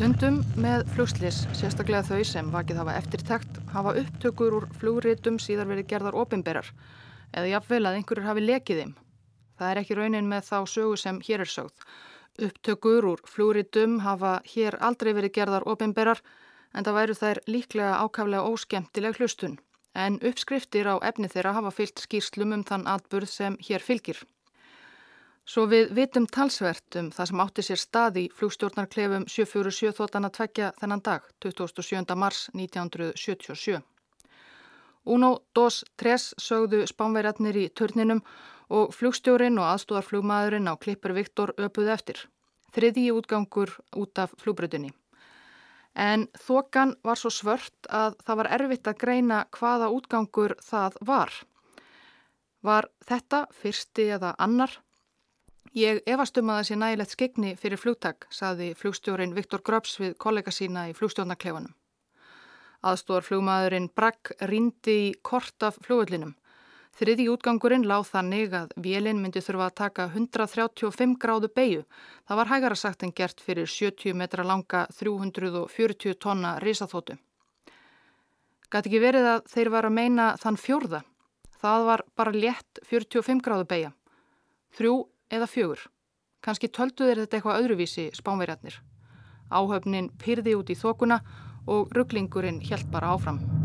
Stundum 0.00 0.38
með 0.56 0.86
flugslis, 0.94 1.42
sérstaklega 1.52 2.06
þau 2.08 2.22
sem 2.24 2.46
vakið 2.50 2.78
hafa 2.80 2.94
eftirtækt, 2.96 3.58
hafa 3.74 3.92
upptökur 4.00 4.54
úr 4.56 4.66
flugritum 4.80 5.36
síðar 5.36 5.68
verið 5.68 5.90
gerðar 5.90 6.16
ofinberar 6.16 6.70
eða 7.36 7.50
jafnvel 7.50 7.82
að 7.84 7.98
einhverjur 7.98 8.26
hafi 8.30 8.44
lekið 8.46 8.80
þeim. 8.80 8.94
Það 9.60 9.72
er 9.74 9.80
ekki 9.82 9.98
raunin 9.98 10.30
með 10.30 10.46
þá 10.48 10.56
sögu 10.72 10.96
sem 10.96 11.20
hér 11.26 11.44
er 11.44 11.52
sögð. 11.52 11.84
Upptökur 12.38 13.04
úr 13.04 13.20
flúritum 13.26 13.98
hafa 14.04 14.40
hér 14.54 14.76
aldrei 14.80 15.12
verið 15.16 15.34
gerðar 15.38 15.66
ofinberar 15.68 16.22
en 16.74 16.86
það 16.86 16.98
væru 16.98 17.16
þær 17.18 17.40
líklega 17.46 17.98
ákaflega 18.04 18.46
óskemtileg 18.46 19.18
hlustun. 19.18 19.58
En 19.94 20.20
uppskriftir 20.22 20.86
á 20.86 21.02
efni 21.02 21.28
þeirra 21.28 21.56
hafa 21.56 21.72
fyllt 21.74 21.98
skýrslum 22.04 22.54
um 22.54 22.62
þann 22.64 22.86
atburð 22.86 23.28
sem 23.28 23.56
hér 23.66 23.82
fylgir. 23.82 24.20
Svo 25.50 25.64
við 25.66 25.90
vitum 25.96 26.28
talsvert 26.30 26.96
um 27.00 27.08
það 27.10 27.28
sem 27.30 27.40
átti 27.42 27.62
sér 27.66 27.80
stað 27.82 28.18
í 28.20 28.24
flugstjórnarklefum 28.38 29.24
747 29.26 29.96
þóttan 29.98 30.28
að 30.28 30.36
tvekja 30.36 30.68
þennan 30.78 31.02
dag, 31.02 31.24
27. 31.42 32.14
mars 32.14 32.44
1977. 32.54 33.80
Uno, 35.10 35.30
dos, 35.56 35.80
tres 35.96 36.30
sögðu 36.38 36.84
spánverjarnir 36.86 37.56
í 37.56 37.68
törninum 37.74 38.20
og 38.70 38.94
flugstjórin 38.94 39.58
og 39.58 39.66
aðstóðarflugmaðurinn 39.72 40.70
á 40.70 40.74
Klippur 40.78 41.14
Viktor 41.16 41.52
öpuð 41.58 41.90
eftir. 41.90 42.24
Þriðji 42.70 43.10
útgangur 43.12 43.72
út 43.98 44.18
af 44.22 44.34
flugbröðinni. 44.38 44.92
En 45.98 46.28
þokan 46.38 46.94
var 47.02 47.18
svo 47.18 47.32
svört 47.34 47.88
að 47.90 48.14
það 48.22 48.38
var 48.40 48.50
erfitt 48.56 48.86
að 48.86 49.00
greina 49.00 49.40
hvaða 49.56 49.90
útgangur 49.90 50.54
það 50.62 51.00
var. 51.02 51.32
Var 52.62 52.86
þetta 53.08 53.46
fyrsti 53.50 54.06
eða 54.14 54.36
annar? 54.38 54.78
Ég 55.74 56.00
efast 56.06 56.38
um 56.38 56.50
að 56.50 56.60
það 56.60 56.68
sé 56.68 56.76
nægilegt 56.78 57.14
skegni 57.14 57.50
fyrir 57.58 57.78
flugtak, 57.78 58.26
saði 58.30 58.72
flugstjórin 58.74 59.34
Viktor 59.34 59.62
Gröps 59.62 59.98
við 60.00 60.16
kollega 60.18 60.50
sína 60.54 60.88
í 60.90 60.94
flugstjórnarklefanum. 60.98 61.74
Aðstóðarflugmaðurinn 62.86 63.90
Bragg 63.94 64.32
rindi 64.50 64.96
í 65.10 65.14
kort 65.22 65.62
af 65.62 65.78
flugullinum. 65.84 66.34
Þriði 66.98 67.28
útgangurinn 67.32 67.86
láð 67.88 68.08
þannig 68.10 68.54
að 68.56 68.72
vélinn 68.84 69.20
myndi 69.22 69.40
þurfa 69.44 69.68
að 69.70 69.76
taka 69.80 70.06
135 70.10 71.14
gráðu 71.22 71.50
beigju. 71.54 71.84
Það 72.28 72.40
var 72.40 72.50
hægara 72.50 72.76
sagt 72.76 73.04
en 73.06 73.14
gert 73.16 73.40
fyrir 73.40 73.70
70 73.70 74.16
metra 74.18 74.44
langa 74.44 74.86
340 74.98 76.18
tonna 76.20 76.56
risaþótu. 76.64 77.16
Gæti 78.70 78.90
ekki 78.90 79.00
verið 79.02 79.30
að 79.30 79.46
þeir 79.50 79.70
var 79.74 79.88
að 79.88 79.96
meina 79.96 80.26
þann 80.38 80.58
fjórða. 80.60 81.00
Það 81.60 81.86
var 81.88 82.04
bara 82.16 82.34
létt 82.34 82.82
45 82.90 83.42
gráðu 83.44 83.66
beigja. 83.70 83.94
Þrjú 84.76 84.94
eða 85.30 85.48
fjögur. 85.50 85.86
Kanski 86.40 86.70
töldu 86.72 87.08
þeir 87.08 87.24
þetta 87.24 87.38
eitthvað 87.38 87.64
öðruvísi 87.64 88.06
spánverjarnir. 88.16 88.78
Áhöfnin 89.50 90.12
pyrði 90.22 90.54
út 90.56 90.70
í 90.70 90.78
þokuna 90.78 91.20
og 91.66 91.90
rugglingurinn 91.96 92.62
helt 92.70 92.88
bara 92.94 93.12
áfram. 93.16 93.59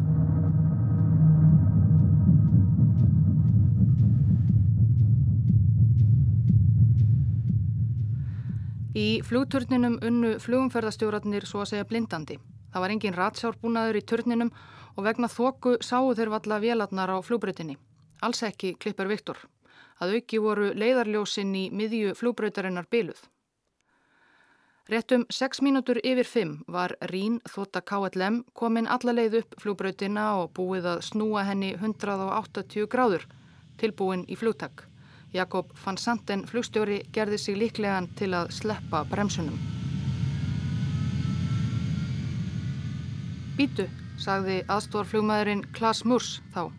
Í 8.95 9.19
flugturninum 9.27 9.97
unnu 10.07 10.37
flugumferðastjóratnir 10.39 11.43
svo 11.43 11.65
að 11.65 11.73
segja 11.73 11.87
blindandi. 11.89 12.37
Það 12.71 12.83
var 12.83 12.93
engin 12.93 13.17
ratsjárbúnaður 13.17 13.99
í 13.99 14.03
turninum 14.07 14.51
og 14.95 15.03
vegna 15.03 15.27
þóku 15.27 15.73
sáu 15.83 16.13
þeir 16.15 16.31
valla 16.31 16.61
vélarnar 16.63 17.11
á 17.11 17.19
flugbrötinni. 17.19 17.75
Alls 18.23 18.39
ekki 18.47 18.77
klippar 18.79 19.11
Viktor. 19.11 19.35
Að 19.99 20.15
auki 20.15 20.39
voru 20.39 20.71
leiðarljósinn 20.79 21.51
í 21.59 21.65
miðju 21.75 22.15
flugbrötarinnar 22.15 22.87
byluð. 22.87 23.19
Réttum 24.87 25.27
6 25.27 25.63
mínútur 25.65 25.99
yfir 25.99 26.31
5 26.31 26.57
var 26.71 26.95
Rín 27.11 27.41
þótt 27.51 27.75
að 27.75 27.87
KLM 27.91 28.41
komin 28.55 28.87
alla 28.87 29.19
leið 29.19 29.41
upp 29.41 29.59
flugbrötina 29.59 30.29
og 30.39 30.53
búið 30.55 30.91
að 30.93 31.05
snúa 31.11 31.43
henni 31.43 31.75
180 31.75 32.87
gráður 32.87 33.27
tilbúin 33.75 34.23
í 34.31 34.39
flugtakk. 34.39 34.85
Jakob 35.35 35.73
van 35.83 35.97
Santen 35.99 36.45
flugstjóri 36.47 37.01
gerði 37.13 37.37
sig 37.41 37.57
líklegan 37.59 38.07
til 38.15 38.31
að 38.37 38.53
sleppa 38.55 39.03
bremsunum. 39.11 39.59
Bítu, 43.55 43.85
sagði 44.19 44.61
aðstórflugmaðurinn 44.71 45.65
Klaas 45.75 46.03
Murs 46.07 46.39
þá. 46.55 46.71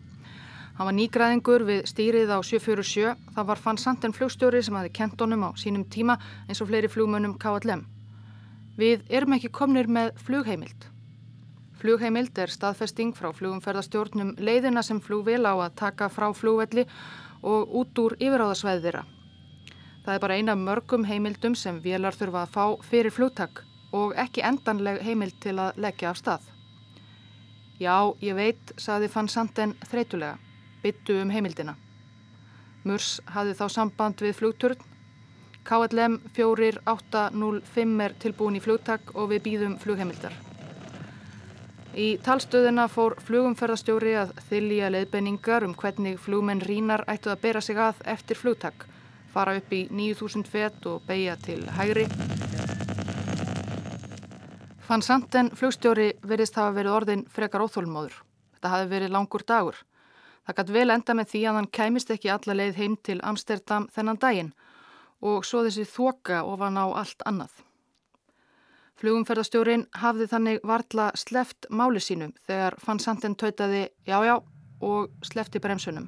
Hann 0.77 0.85
var 0.85 0.93
nýgræðingur 0.93 1.63
við 1.65 1.85
stýrið 1.89 2.29
á 2.29 2.37
747. 2.45 3.15
Það 3.33 3.47
var 3.49 3.61
van 3.63 3.79
Santen 3.81 4.13
flugstjóri 4.13 4.61
sem 4.61 4.75
hafi 4.77 4.91
kent 4.93 5.21
honum 5.21 5.47
á 5.47 5.57
sínum 5.57 5.87
tíma 5.89 6.19
eins 6.45 6.61
og 6.61 6.69
fleiri 6.69 6.89
flugmönnum 6.93 7.33
KLM. 7.41 7.81
Við 8.77 9.07
erum 9.09 9.33
ekki 9.33 9.49
komnir 9.49 9.89
með 9.89 10.13
flugheimild. 10.21 10.85
Flugheimild 11.81 12.37
er 12.41 12.53
staðfesting 12.53 13.15
frá 13.17 13.31
flugumferðastjórnum 13.37 14.35
leiðina 14.37 14.81
sem 14.85 15.01
flugvil 15.01 15.43
á 15.45 15.53
að 15.57 15.75
taka 15.81 16.11
frá 16.13 16.29
flugvelli 16.33 16.85
og 17.47 17.71
út 17.81 18.03
úr 18.03 18.17
yfiráðasvæði 18.19 18.83
þeirra. 18.85 19.05
Það 20.05 20.13
er 20.15 20.21
bara 20.23 20.37
eina 20.39 20.55
mörgum 20.55 21.07
heimildum 21.07 21.55
sem 21.55 21.79
vélar 21.83 22.15
þurfa 22.15 22.45
að 22.45 22.53
fá 22.53 22.85
fyrir 22.89 23.11
flugtak 23.11 23.63
og 23.95 24.15
ekki 24.19 24.43
endanleg 24.45 25.01
heimild 25.03 25.35
til 25.43 25.57
að 25.59 25.79
leggja 25.83 26.11
af 26.11 26.21
stað. 26.21 26.47
Já, 27.79 28.15
ég 28.23 28.33
veit, 28.37 28.73
saði 28.81 29.09
Fann 29.11 29.29
Sanden 29.29 29.75
þreytulega, 29.91 30.39
byttu 30.81 31.19
um 31.21 31.33
heimildina. 31.33 31.75
Murs 32.87 33.17
hafði 33.35 33.57
þá 33.59 33.65
samband 33.73 34.23
við 34.23 34.37
flugturn. 34.39 34.83
KLM 35.67 36.21
4805 36.33 38.03
er 38.07 38.19
tilbúin 38.23 38.57
í 38.57 38.63
flugtak 38.63 39.11
og 39.15 39.33
við 39.33 39.43
býðum 39.49 39.79
flugheimildar. 39.83 40.46
Í 41.97 42.19
talstöðuna 42.21 42.83
fór 42.93 43.15
flugumferðarstjóri 43.25 44.11
að 44.21 44.35
þylja 44.51 44.91
leiðbenningar 44.93 45.63
um 45.65 45.71
hvernig 45.73 46.19
flugmenn 46.21 46.61
rínar 46.61 47.01
ættu 47.09 47.31
að 47.33 47.39
bera 47.47 47.61
sig 47.65 47.79
að 47.81 48.03
eftir 48.13 48.37
flugtak, 48.37 48.85
fara 49.33 49.55
upp 49.57 49.73
í 49.73 49.79
9000 49.89 50.45
fett 50.45 50.85
og 50.85 51.01
beigja 51.09 51.33
til 51.41 51.63
hægri. 51.73 52.05
Fann 54.85 55.01
Sanden 55.01 55.49
flugstjóri 55.57 56.11
verðist 56.21 56.61
hafa 56.61 56.77
verið 56.77 56.99
orðin 56.99 57.25
frekar 57.33 57.65
óþólmóður. 57.65 58.21
Þetta 58.53 58.75
hafi 58.75 58.91
verið 58.93 59.15
langur 59.17 59.47
dagur. 59.49 59.81
Það 60.45 60.59
gæti 60.61 60.75
vel 60.77 60.89
enda 60.93 61.15
með 61.17 61.31
því 61.33 61.41
að 61.49 61.57
hann 61.57 61.73
kæmist 61.79 62.13
ekki 62.13 62.29
alla 62.35 62.61
leið 62.61 62.77
heim 62.77 62.99
til 63.01 63.17
Amsterdam 63.25 63.89
þennan 63.95 64.21
daginn 64.21 64.53
og 65.25 65.49
svo 65.49 65.65
þessi 65.65 65.89
þoka 65.89 66.45
ofan 66.45 66.77
á 66.77 66.85
allt 66.93 67.25
annað. 67.25 67.63
Flugumferðarstjórin 68.97 69.83
hafði 70.01 70.25
þannig 70.31 70.63
varla 70.65 71.11
sleft 71.13 71.67
máli 71.69 71.99
sínum 72.01 72.31
þegar 72.47 72.75
fann 72.81 72.97
Sanden 72.97 73.35
tautaði 73.37 73.83
já 74.09 74.15
já 74.25 74.39
og 74.81 75.11
slefti 75.21 75.61
bremsunum 75.61 76.07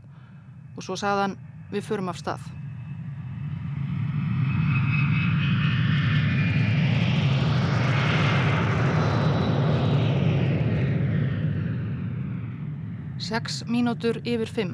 og 0.73 0.81
svo 0.81 0.95
sagðan 0.97 1.35
við 1.69 1.85
förum 1.85 2.09
af 2.09 2.17
stað. 2.17 2.47
Seks 13.29 13.59
mínútur 13.69 14.17
yfir 14.25 14.49
fimm, 14.49 14.73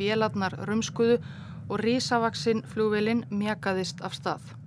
vélarnar 0.00 0.56
rumskuðu 0.66 1.20
og 1.68 1.78
risavaksinn 1.84 2.64
flugvelin 2.66 3.22
mjakaðist 3.30 4.02
af 4.02 4.18
stað. 4.18 4.61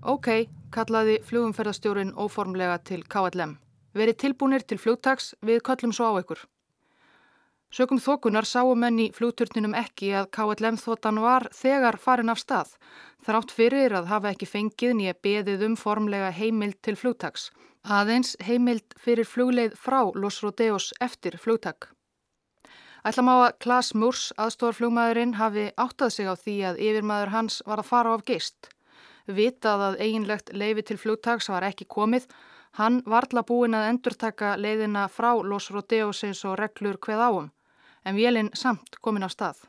Ok, 0.00 0.48
kallaði 0.72 1.18
flugumferðarstjórin 1.28 2.14
óformlega 2.16 2.78
til 2.88 3.02
KLM. 3.04 3.58
Verið 3.92 4.16
tilbúinir 4.22 4.62
til 4.64 4.78
flugtags, 4.80 5.34
við 5.44 5.60
kallum 5.60 5.92
svo 5.92 6.08
á 6.08 6.12
ykkur. 6.22 6.40
Sökum 7.70 8.00
þokunar 8.00 8.48
sáu 8.48 8.72
menn 8.74 8.96
í 8.98 9.10
flugturninum 9.12 9.76
ekki 9.76 10.14
að 10.16 10.30
KLM 10.32 10.80
þotan 10.80 11.20
var 11.20 11.50
þegar 11.52 12.00
farin 12.00 12.32
af 12.32 12.40
stað, 12.40 12.72
þrátt 13.26 13.52
fyrir 13.52 13.92
að 13.92 14.08
hafa 14.08 14.32
ekki 14.32 14.48
fengið 14.48 14.96
nýja 14.96 15.14
beðið 15.20 15.66
um 15.68 15.76
formlega 15.76 16.32
heimild 16.32 16.80
til 16.80 16.96
flugtags. 16.96 17.50
Aðeins 17.84 18.38
heimild 18.40 18.96
fyrir 18.96 19.28
flugleið 19.28 19.76
frá 19.76 20.00
Los 20.16 20.40
Rodeos 20.40 20.94
eftir 21.00 21.36
flugtag. 21.36 21.92
Ætlam 23.04 23.28
á 23.28 23.52
að 23.52 23.56
Klaas 23.60 23.92
Murs, 23.92 24.32
aðstofarflugmaðurinn, 24.40 25.36
hafi 25.36 25.70
áttað 25.76 26.16
sig 26.16 26.24
á 26.24 26.34
því 26.40 26.60
að 26.72 26.84
yfirmaður 26.88 27.36
hans 27.36 27.62
var 27.68 27.84
að 27.84 27.90
fara 27.92 28.12
á 28.12 28.16
af 28.16 28.24
geist 28.24 28.72
vitað 29.36 29.84
að 29.88 30.00
eiginlegt 30.04 30.52
leifi 30.54 30.84
til 30.86 30.98
flugtags 30.98 31.48
var 31.52 31.66
ekki 31.68 31.86
komið, 31.88 32.26
hann 32.78 33.00
varla 33.06 33.42
búin 33.46 33.74
að 33.74 33.88
endurtaka 33.90 34.54
leiðina 34.56 35.08
frá 35.08 35.32
Los 35.42 35.70
Rodeos 35.74 36.22
eins 36.24 36.44
og 36.44 36.58
reglur 36.60 36.98
hveð 36.98 37.22
áum, 37.26 37.50
en 38.04 38.16
vélinn 38.16 38.50
samt 38.54 39.00
komin 39.00 39.26
á 39.26 39.30
stað. 39.30 39.62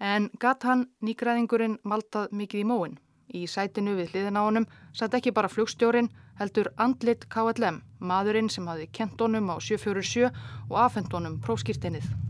En 0.00 0.28
gatt 0.40 0.66
hann 0.68 0.86
nýgræðingurinn 1.00 1.78
maltað 1.82 2.32
mikið 2.32 2.60
í 2.60 2.68
móin. 2.68 2.98
Í 3.34 3.46
sætinu 3.50 3.96
við 3.96 4.12
hliðin 4.12 4.38
á 4.38 4.42
honum 4.44 4.68
satt 4.94 5.16
ekki 5.16 5.32
bara 5.34 5.50
flugstjórin, 5.50 6.12
heldur 6.38 6.70
andlit 6.76 7.26
KLM, 7.32 7.80
maðurinn 7.98 8.52
sem 8.52 8.68
hafi 8.68 8.86
kent 8.92 9.20
honum 9.20 9.50
á 9.50 9.56
747 9.58 10.30
og 10.70 10.78
afhengt 10.84 11.12
honum 11.16 11.40
prófskýrtinnið. 11.42 12.25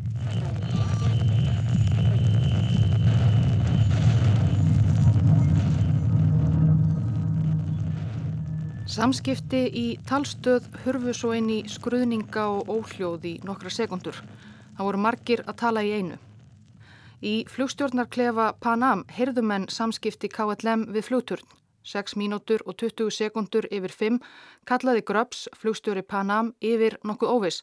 Samskipti 8.87 9.65
í 9.75 9.87
talstöð 10.07 10.69
hurfu 10.85 11.11
svo 11.11 11.33
inn 11.35 11.49
í 11.51 11.57
skruðninga 11.67 12.45
og 12.55 12.69
óhljóð 12.71 13.25
í 13.27 13.33
nokkra 13.43 13.73
sekundur. 13.75 14.21
Það 14.77 14.87
voru 14.87 15.01
margir 15.03 15.43
að 15.43 15.57
tala 15.59 15.83
í 15.83 15.91
einu. 15.97 16.19
Í 17.19 17.35
flugstjórnarklefa 17.51 18.53
Panam 18.63 19.03
heyrðu 19.11 19.43
menn 19.43 19.67
samskipti 19.67 20.31
KLM 20.31 20.87
við 20.95 21.09
flugturn. 21.09 21.43
6 21.83 22.15
mínútur 22.15 22.63
og 22.63 22.79
20 22.79 23.11
sekundur 23.11 23.67
yfir 23.75 23.91
5 23.91 24.23
kallaði 24.71 25.03
Gröps, 25.03 25.49
flugstjóri 25.59 26.07
Panam, 26.07 26.55
yfir 26.63 27.01
nokkuð 27.03 27.35
óvis. 27.35 27.63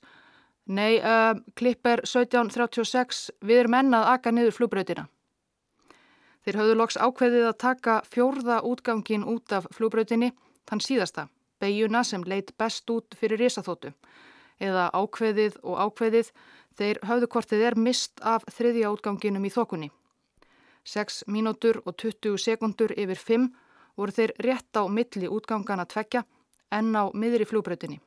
Nei, 0.67 0.99
uh, 0.99 1.39
klipper 1.55 2.03
1736, 2.03 3.29
við 3.39 3.63
erum 3.63 3.79
ennað 3.79 4.11
akka 4.17 4.35
niður 4.35 4.59
flugbrautina. 4.59 5.07
Þeir 6.43 6.59
höfðu 6.59 6.79
loks 6.83 6.99
ákveðið 6.99 7.53
að 7.53 7.61
taka 7.63 8.01
fjórða 8.11 8.65
útgangin 8.67 9.23
út 9.23 9.55
af 9.55 9.71
flugbrautinni 9.71 10.35
þann 10.69 10.83
síðasta, 10.83 11.27
beiguna 11.59 12.03
sem 12.03 12.23
leit 12.27 12.53
best 12.57 12.89
út 12.89 13.15
fyrir 13.19 13.39
risaþótu, 13.39 13.93
eða 14.59 14.89
ákveðið 14.93 15.59
og 15.63 15.79
ákveðið 15.87 16.31
þeir 16.77 16.99
höfðu 17.07 17.29
hvortið 17.35 17.65
er 17.67 17.77
mist 17.77 18.21
af 18.21 18.45
þriðja 18.57 18.93
útganginum 18.93 19.45
í 19.45 19.51
þokunni. 19.53 19.91
6 20.83 21.23
mínútur 21.31 21.79
og 21.85 21.95
20 21.95 22.37
sekundur 22.41 22.91
yfir 22.99 23.19
5 23.19 23.49
voru 23.97 24.11
þeir 24.11 24.33
rétt 24.43 24.75
á 24.75 24.83
milli 24.89 25.29
útgangana 25.29 25.85
tvekja 25.85 26.25
en 26.71 26.91
á 26.97 27.07
miðri 27.13 27.47
flugbröðinni. 27.47 28.01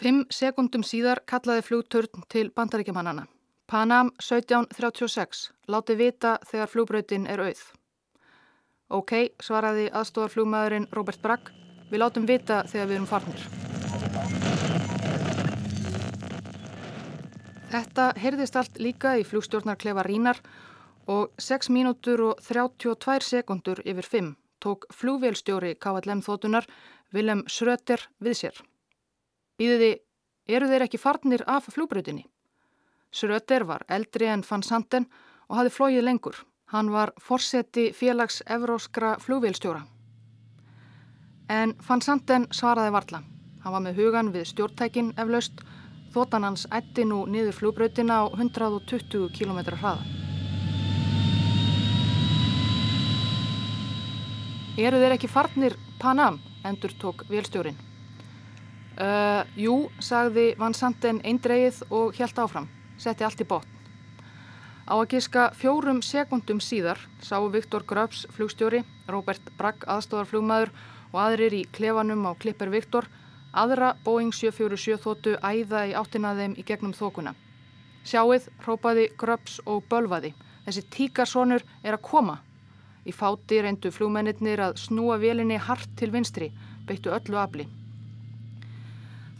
5 0.00 0.26
sekundum 0.34 0.84
síðar 0.84 1.22
kallaði 1.24 1.64
flugturn 1.64 2.26
til 2.28 2.50
bandaríkjamannana. 2.50 3.26
Panam 3.66 4.12
1736, 4.22 5.50
láti 5.72 5.96
vita 5.98 6.36
þegar 6.46 6.70
flugbröðin 6.70 7.26
er 7.26 7.42
auð. 7.48 7.62
Ok, 8.86 9.12
svaraði 9.42 9.88
aðstofarflugmaðurinn 9.90 10.86
Robert 10.94 11.18
Bragg. 11.22 11.50
Við 11.90 12.00
látum 12.02 12.26
vita 12.26 12.60
þegar 12.70 12.86
við 12.86 12.96
erum 12.96 13.08
farnir. 13.10 13.42
Þetta 17.72 18.12
heyrðist 18.22 18.56
allt 18.56 18.78
líka 18.78 19.16
í 19.18 19.26
flugstjórnarklefa 19.26 20.06
Rínar 20.06 20.38
og 21.10 21.34
6 21.42 21.70
mínútur 21.74 22.22
og 22.30 22.42
32 22.46 23.26
sekundur 23.26 23.82
yfir 23.82 24.06
5 24.06 24.32
tók 24.62 24.86
flugvélstjóri 24.94 25.74
KLM 25.82 26.22
þótunar 26.22 26.66
Vilhelm 27.12 27.44
Schröter 27.50 28.06
við 28.22 28.38
sér. 28.38 28.56
Býðiði, 29.58 29.92
eru 30.46 30.70
þeir 30.70 30.86
ekki 30.86 31.00
farnir 31.00 31.44
af 31.46 31.68
flugbröðinni? 31.74 32.26
Schröter 33.10 33.66
var 33.66 33.84
eldri 33.88 34.30
en 34.30 34.44
Van 34.46 34.62
Santen 34.62 35.10
og 35.48 35.58
hafði 35.58 35.74
flóið 35.74 36.06
lengur. 36.06 36.38
Hann 36.66 36.90
var 36.90 37.12
forseti 37.22 37.92
félags 37.92 38.42
evróskra 38.46 39.16
flugvélstjóra. 39.20 39.82
En 41.48 41.74
Van 41.88 42.02
Santen 42.02 42.46
svaraði 42.50 42.90
varla. 42.90 43.20
Hann 43.62 43.72
var 43.72 43.82
með 43.84 44.00
hugan 44.00 44.32
við 44.34 44.48
stjórntækin 44.50 45.12
eflaust. 45.14 45.62
Þóttan 46.10 46.42
hans 46.42 46.64
ætti 46.74 47.04
nú 47.06 47.20
niður 47.30 47.54
flugbröðina 47.54 48.16
á 48.18 48.24
120 48.34 49.28
km 49.36 49.60
hraða. 49.78 50.02
Eru 54.76 54.98
þeir 54.98 55.14
ekki 55.14 55.30
farnir 55.30 55.78
Panam? 56.02 56.40
endur 56.66 56.90
tók 56.98 57.22
vélstjórin. 57.30 57.78
Uh, 58.98 59.46
jú, 59.54 59.86
sagði 60.02 60.56
Van 60.58 60.74
Santen 60.74 61.22
eindreið 61.22 61.84
og 61.90 62.18
hjælt 62.18 62.42
áfram. 62.42 62.66
Setti 62.98 63.22
allt 63.22 63.40
í 63.40 63.46
botn. 63.46 63.75
Á 64.86 64.94
að 64.94 65.16
giska 65.16 65.48
fjórum 65.58 65.98
sekundum 65.98 66.60
síðar 66.62 67.00
sáu 67.18 67.48
Viktor 67.50 67.82
Gröfs 67.82 68.22
flugstjóri, 68.30 68.84
Robert 69.10 69.48
Bragg 69.58 69.82
aðstofarflugmaður 69.90 70.70
og 71.10 71.18
aðrir 71.24 71.56
í 71.58 71.62
klefanum 71.74 72.22
á 72.30 72.38
Klipper 72.38 72.70
Viktor 72.70 73.08
aðra 73.50 73.96
Boeing 74.04 74.30
747 74.30 75.02
þóttu 75.02 75.34
æða 75.42 75.82
í 75.90 75.96
áttinaðeim 75.98 76.54
í 76.54 76.62
gegnum 76.68 76.94
þókuna. 76.94 77.34
Sjáuð, 78.06 78.46
rópaði 78.62 79.08
Gröfs 79.18 79.58
og 79.66 79.82
bölvaði. 79.90 80.36
Þessi 80.68 80.86
tíkarsonur 80.94 81.66
er 81.82 81.98
að 81.98 82.06
koma. 82.06 82.38
Í 83.02 83.10
fáti 83.10 83.58
reyndu 83.62 83.90
flugmennir 83.90 84.62
að 84.62 84.78
snúa 84.84 85.18
vélinni 85.18 85.58
hart 85.58 85.90
til 85.98 86.12
vinstri, 86.14 86.52
beittu 86.86 87.10
öllu 87.10 87.42
afli. 87.42 87.66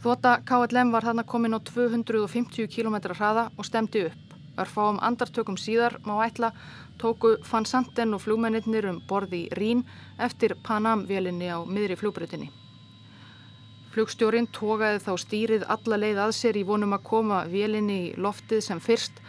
Þóta 0.03 0.41
KLM 0.43 0.91
var 0.91 1.07
þarna 1.07 1.23
komin 1.23 1.55
á 1.55 1.59
250 1.63 2.67
km 2.67 2.99
hraða 3.15 3.49
og 3.55 3.65
stemdi 3.67 4.09
upp. 4.11 4.26
Örfáum 4.57 4.99
andartökum 5.01 5.57
síðar 5.57 5.99
má 6.05 6.15
ætla 6.25 6.51
tóku 6.97 7.35
Van 7.51 7.65
Santen 7.65 8.13
og 8.13 8.21
flugmennir 8.21 8.89
um 8.89 9.01
borði 9.07 9.47
Rín 9.53 9.83
eftir 10.17 10.55
Panam-vélinni 10.63 11.49
á 11.53 11.61
miðri 11.65 11.97
flugbrutinni. 11.99 12.49
Flugstjórin 13.93 14.49
tókaði 14.53 14.99
þá 15.01 15.13
stýrið 15.17 15.63
alla 15.73 15.97
leið 15.97 16.19
að 16.25 16.33
sér 16.37 16.57
í 16.57 16.65
vonum 16.65 16.93
að 16.93 17.05
koma 17.07 17.45
vélinni 17.49 17.99
í 18.09 18.11
loftið 18.17 18.61
sem 18.65 18.81
fyrst 18.81 19.21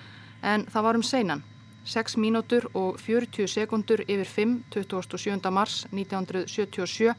en 0.42 0.66
það 0.68 0.84
var 0.88 0.98
um 0.98 1.06
seinan. 1.06 1.44
6 1.88 2.18
mínútur 2.20 2.66
og 2.76 2.98
40 3.00 3.48
sekundur 3.48 4.02
yfir 4.04 4.28
5, 4.28 4.56
27. 4.74 5.50
mars 5.50 5.86
1977 5.92 7.14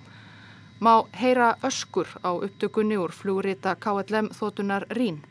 má 0.80 0.94
heyra 1.14 1.56
öskur 1.64 2.08
á 2.22 2.32
upptökunni 2.38 2.98
úr 2.98 3.12
flugrita 3.12 3.76
KLM 3.76 4.30
þótunar 4.30 4.86
Rín. 4.90 5.24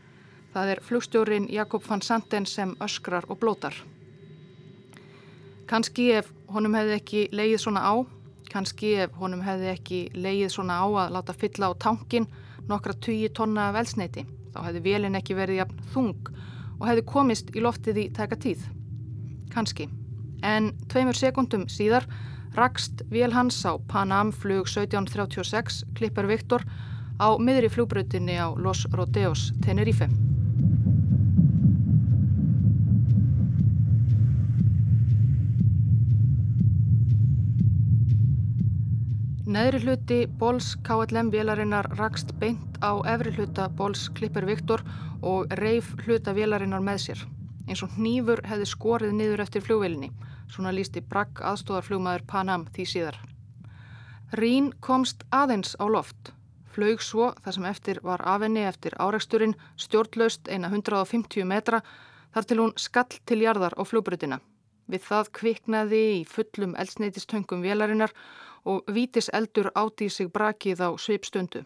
Það 0.58 0.70
er 0.72 0.80
flugstjórin 0.82 1.44
Jakob 1.54 1.84
van 1.86 2.00
Santen 2.02 2.46
sem 2.46 2.72
öskrar 2.82 3.22
og 3.30 3.38
blótar. 3.38 3.76
Kanski 5.70 6.08
ef 6.18 6.32
honum 6.50 6.74
hefði 6.74 6.96
ekki 6.96 7.20
leið 7.30 7.60
svona 7.62 7.84
á, 7.86 7.94
kanski 8.50 8.90
ef 9.04 9.12
honum 9.20 9.44
hefði 9.46 9.68
ekki 9.70 10.00
leið 10.18 10.48
svona 10.50 10.80
á 10.82 10.86
að 10.88 11.12
láta 11.14 11.36
fylla 11.38 11.68
á 11.70 11.78
tankin 11.78 12.26
nokkra 12.66 12.96
20 13.06 13.30
tonna 13.38 13.68
af 13.68 13.78
elsneiti, 13.84 14.24
þá 14.50 14.58
hefði 14.64 14.82
velin 14.88 15.18
ekki 15.20 15.36
verið 15.38 15.60
jafn 15.60 15.84
þung 15.94 16.32
og 16.80 16.86
hefði 16.90 17.04
komist 17.12 17.54
í 17.54 17.62
loftið 17.62 18.00
í 18.02 18.06
tæka 18.18 18.38
tíð. 18.42 18.64
Kanski. 19.54 19.86
En 20.42 20.72
tveimur 20.90 21.14
sekundum 21.14 21.68
síðar 21.70 22.08
rakst 22.58 23.04
vél 23.14 23.30
hans 23.30 23.62
á 23.62 23.78
Panam 23.86 24.34
flug 24.34 24.66
1736 24.66 25.84
Klippar 25.94 26.26
Viktor 26.26 26.66
á 27.22 27.38
miðri 27.38 27.70
flugbröðinni 27.70 28.42
á 28.42 28.50
Los 28.58 28.88
Rodeos, 28.90 29.52
Tenerife. 29.62 30.10
Neðri 39.48 39.78
hluti 39.80 40.16
Bóls 40.28 40.74
KLM 40.84 41.30
vélarinnar 41.32 41.86
rakst 41.96 42.34
beint 42.36 42.74
á 42.84 43.00
efri 43.08 43.30
hluta 43.32 43.70
Bóls 43.72 44.02
Klipper 44.12 44.44
Viktor 44.44 44.82
og 45.24 45.54
reif 45.56 45.86
hluta 46.04 46.34
vélarinnar 46.36 46.82
með 46.84 46.98
sér. 47.06 47.22
Eins 47.64 47.80
og 47.80 47.94
hnífur 47.94 48.42
hefði 48.44 48.66
skorið 48.68 49.14
niður 49.16 49.40
eftir 49.46 49.64
fljóvelinni, 49.64 50.10
svona 50.52 50.74
lísti 50.76 51.00
Bragg 51.00 51.40
aðstóðarfljómaður 51.40 52.26
Panam 52.28 52.66
því 52.74 52.86
síðar. 52.92 53.16
Rín 54.36 54.68
komst 54.84 55.24
aðeins 55.32 55.72
á 55.80 55.88
loft, 55.88 56.34
flög 56.68 57.00
svo 57.00 57.30
þar 57.40 57.56
sem 57.56 57.68
eftir 57.70 58.00
var 58.04 58.20
afenni 58.28 58.66
eftir 58.68 58.98
áreiksturinn 59.00 59.56
stjórnlaust 59.80 60.52
eina 60.52 60.68
150 60.68 61.48
metra 61.48 61.80
þar 62.36 62.50
til 62.50 62.60
hún 62.60 62.76
skall 62.76 63.16
til 63.24 63.40
jarðar 63.46 63.80
á 63.80 63.82
fljóbrutina. 63.88 64.42
Við 64.88 65.08
það 65.08 65.32
kviknaði 65.40 66.04
í 66.18 66.20
fullum 66.28 66.76
eldsneitistöngum 66.76 67.64
vélarinnar 67.64 68.12
og 68.70 68.94
vítis 68.94 69.30
eldur 69.32 69.70
áti 69.74 70.08
í 70.08 70.12
sig 70.12 70.30
brakið 70.34 70.84
á 70.84 70.88
svipstundu. 71.00 71.64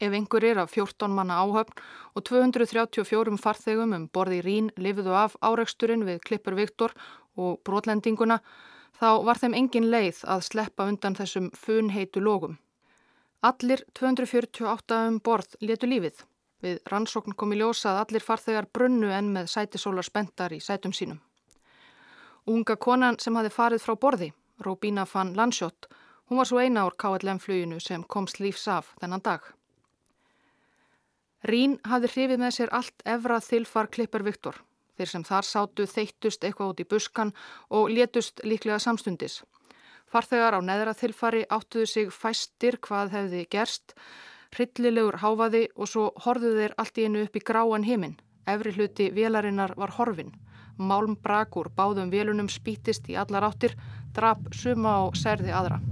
Ef 0.00 0.12
einhver 0.12 0.44
er 0.44 0.58
af 0.58 0.74
14 0.74 1.14
manna 1.14 1.38
áhöfn 1.40 1.78
og 2.14 2.24
234 2.28 3.38
farþegum 3.38 3.94
um 3.96 4.08
borði 4.08 4.40
Rín 4.42 4.70
lifiðu 4.76 5.14
af 5.14 5.36
áreiksturinn 5.40 6.04
við 6.04 6.20
Klippur 6.26 6.56
Viktor 6.58 6.92
og 7.36 7.60
brotlendinguna, 7.64 8.40
þá 8.98 9.22
var 9.24 9.38
þeim 9.38 9.54
engin 9.54 9.90
leið 9.90 10.20
að 10.26 10.44
sleppa 10.50 10.88
undan 10.90 11.16
þessum 11.18 11.50
funheitu 11.54 12.20
lógum. 12.20 12.58
Allir 13.42 13.84
248 13.94 15.00
um 15.08 15.20
borð 15.20 15.56
letu 15.60 15.86
lífið. 15.86 16.24
Við 16.64 16.78
rannsókn 16.90 17.36
kom 17.36 17.52
í 17.52 17.60
ljósa 17.60 17.92
að 17.92 18.00
allir 18.02 18.24
farþegar 18.24 18.70
brunnu 18.72 19.10
en 19.12 19.32
með 19.34 19.50
sætisólar 19.52 20.06
spentar 20.06 20.52
í 20.56 20.62
sætum 20.64 20.94
sínum. 20.96 21.20
Unga 22.46 22.76
konan 22.76 23.18
sem 23.20 23.36
hafi 23.36 23.50
farið 23.52 23.84
frá 23.84 23.94
borði, 24.00 24.30
Robína 24.64 25.04
van 25.12 25.34
Landsjótt, 25.36 25.88
Hún 26.28 26.40
var 26.40 26.48
svo 26.48 26.60
eina 26.60 26.86
ár 26.86 26.96
KLM-fluginu 26.96 27.80
sem 27.80 28.04
komst 28.08 28.40
lífs 28.40 28.68
af 28.68 28.94
þennan 29.00 29.24
dag. 29.24 29.42
Rín 31.44 31.76
hafði 31.84 32.08
hrifið 32.12 32.40
með 32.40 32.54
sér 32.56 32.70
allt 32.72 33.02
efra 33.04 33.40
þilfar 33.44 33.90
klippar 33.92 34.24
Viktor. 34.24 34.56
Þeir 34.96 35.10
sem 35.10 35.24
þar 35.26 35.44
sátu 35.44 35.84
þeittust 35.90 36.44
eitthvað 36.46 36.70
út 36.72 36.80
í 36.80 36.86
buskan 36.88 37.32
og 37.68 37.90
létust 37.92 38.40
líklega 38.46 38.78
samstundis. 38.80 39.42
Farþegar 40.08 40.56
á 40.56 40.60
neðra 40.64 40.94
þilfari 40.96 41.42
áttuðu 41.50 41.88
sig 41.90 42.12
fæstir 42.14 42.78
hvað 42.80 43.12
hefði 43.16 43.42
gerst, 43.50 43.92
hryllilegur 44.54 45.18
háfaði 45.20 45.66
og 45.74 45.90
svo 45.90 46.06
horfðu 46.24 46.54
þeir 46.60 46.76
allt 46.78 47.00
í 47.00 47.08
einu 47.08 47.24
upp 47.26 47.36
í 47.36 47.42
gráan 47.50 47.84
heiminn. 47.84 48.16
Efri 48.46 48.72
hluti 48.76 49.10
vélarinnar 49.12 49.74
var 49.76 49.92
horfin. 49.98 50.32
Málmbrak 50.78 51.58
úr 51.60 51.68
báðum 51.74 52.14
vélunum 52.14 52.48
spítist 52.48 53.10
í 53.10 53.18
allar 53.18 53.50
áttir, 53.50 53.76
drap 54.14 54.48
suma 54.54 55.02
og 55.04 55.18
særði 55.18 55.52
aðra. 55.52 55.82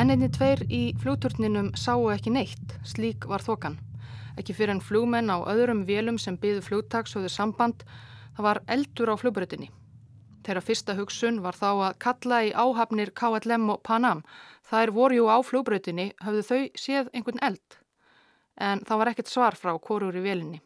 Menninni 0.00 0.30
tveir 0.32 0.62
í 0.72 0.94
flugturninum 0.96 1.66
sáu 1.76 2.06
ekki 2.08 2.30
neitt, 2.32 2.70
slík 2.88 3.26
var 3.28 3.42
þokan. 3.44 3.74
Ekki 4.40 4.54
fyrir 4.56 4.72
en 4.72 4.78
flugmenn 4.80 5.28
á 5.28 5.44
öðrum 5.52 5.82
vélum 5.84 6.16
sem 6.16 6.38
byðu 6.40 6.62
flugtags 6.64 7.12
höfðu 7.12 7.28
samband, 7.28 7.82
það 8.32 8.46
var 8.46 8.60
eldur 8.76 9.10
á 9.12 9.20
flugbröðinni. 9.20 9.66
Þeirra 10.46 10.62
fyrsta 10.64 10.94
hugsun 10.96 11.42
var 11.44 11.58
þá 11.58 11.68
að 11.72 11.98
kalla 12.00 12.38
í 12.48 12.52
áhafnir 12.56 13.12
KLM 13.12 13.66
og 13.74 13.82
Panam. 13.84 14.22
Þær 14.70 14.92
voru 14.96 15.18
jú 15.18 15.26
á 15.28 15.36
flugbröðinni, 15.44 16.06
höfðu 16.24 16.46
þau 16.48 16.80
séð 16.80 17.10
einhvern 17.12 17.44
eld. 17.50 17.76
En 18.56 18.80
það 18.88 19.02
var 19.02 19.10
ekkert 19.12 19.32
svar 19.34 19.58
frá 19.60 19.74
korur 19.76 20.16
í 20.16 20.22
vélinni. 20.24 20.62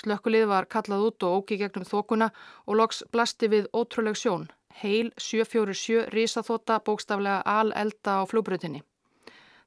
Slökkulið 0.00 0.48
var 0.54 0.70
kallað 0.72 1.04
út 1.10 1.28
og 1.28 1.42
óki 1.42 1.60
gegnum 1.60 1.84
þokuna 1.84 2.30
og 2.64 2.80
loks 2.80 3.04
blasti 3.12 3.52
við 3.52 3.68
ótrúleg 3.76 4.16
sjón 4.16 4.48
heil 4.82 5.10
747 5.18 6.06
risaþóta 6.14 6.80
bókstaflega 6.84 7.42
al-elda 7.44 8.20
á 8.20 8.22
flúbrutinni. 8.26 8.82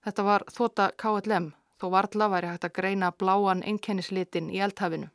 Þetta 0.03 0.23
var 0.23 0.45
þóta 0.51 0.89
KLM, 0.99 1.51
þó 1.79 1.89
varðla 1.93 2.29
væri 2.31 2.51
hægt 2.51 2.67
að 2.67 2.75
greina 2.79 3.11
bláan 3.11 3.63
einkennislitin 3.63 4.49
í 4.51 4.59
eldhafinu. 4.63 5.09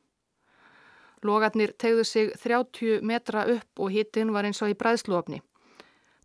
Logarnir 1.22 1.72
tegðu 1.74 2.05
sig 2.05 2.34
30 2.39 3.03
metra 3.03 3.45
upp 3.51 3.80
og 3.82 3.91
hittin 3.91 4.32
var 4.32 4.47
eins 4.47 4.62
og 4.62 4.70
í 4.70 4.76
bræðsluofni. 4.78 5.41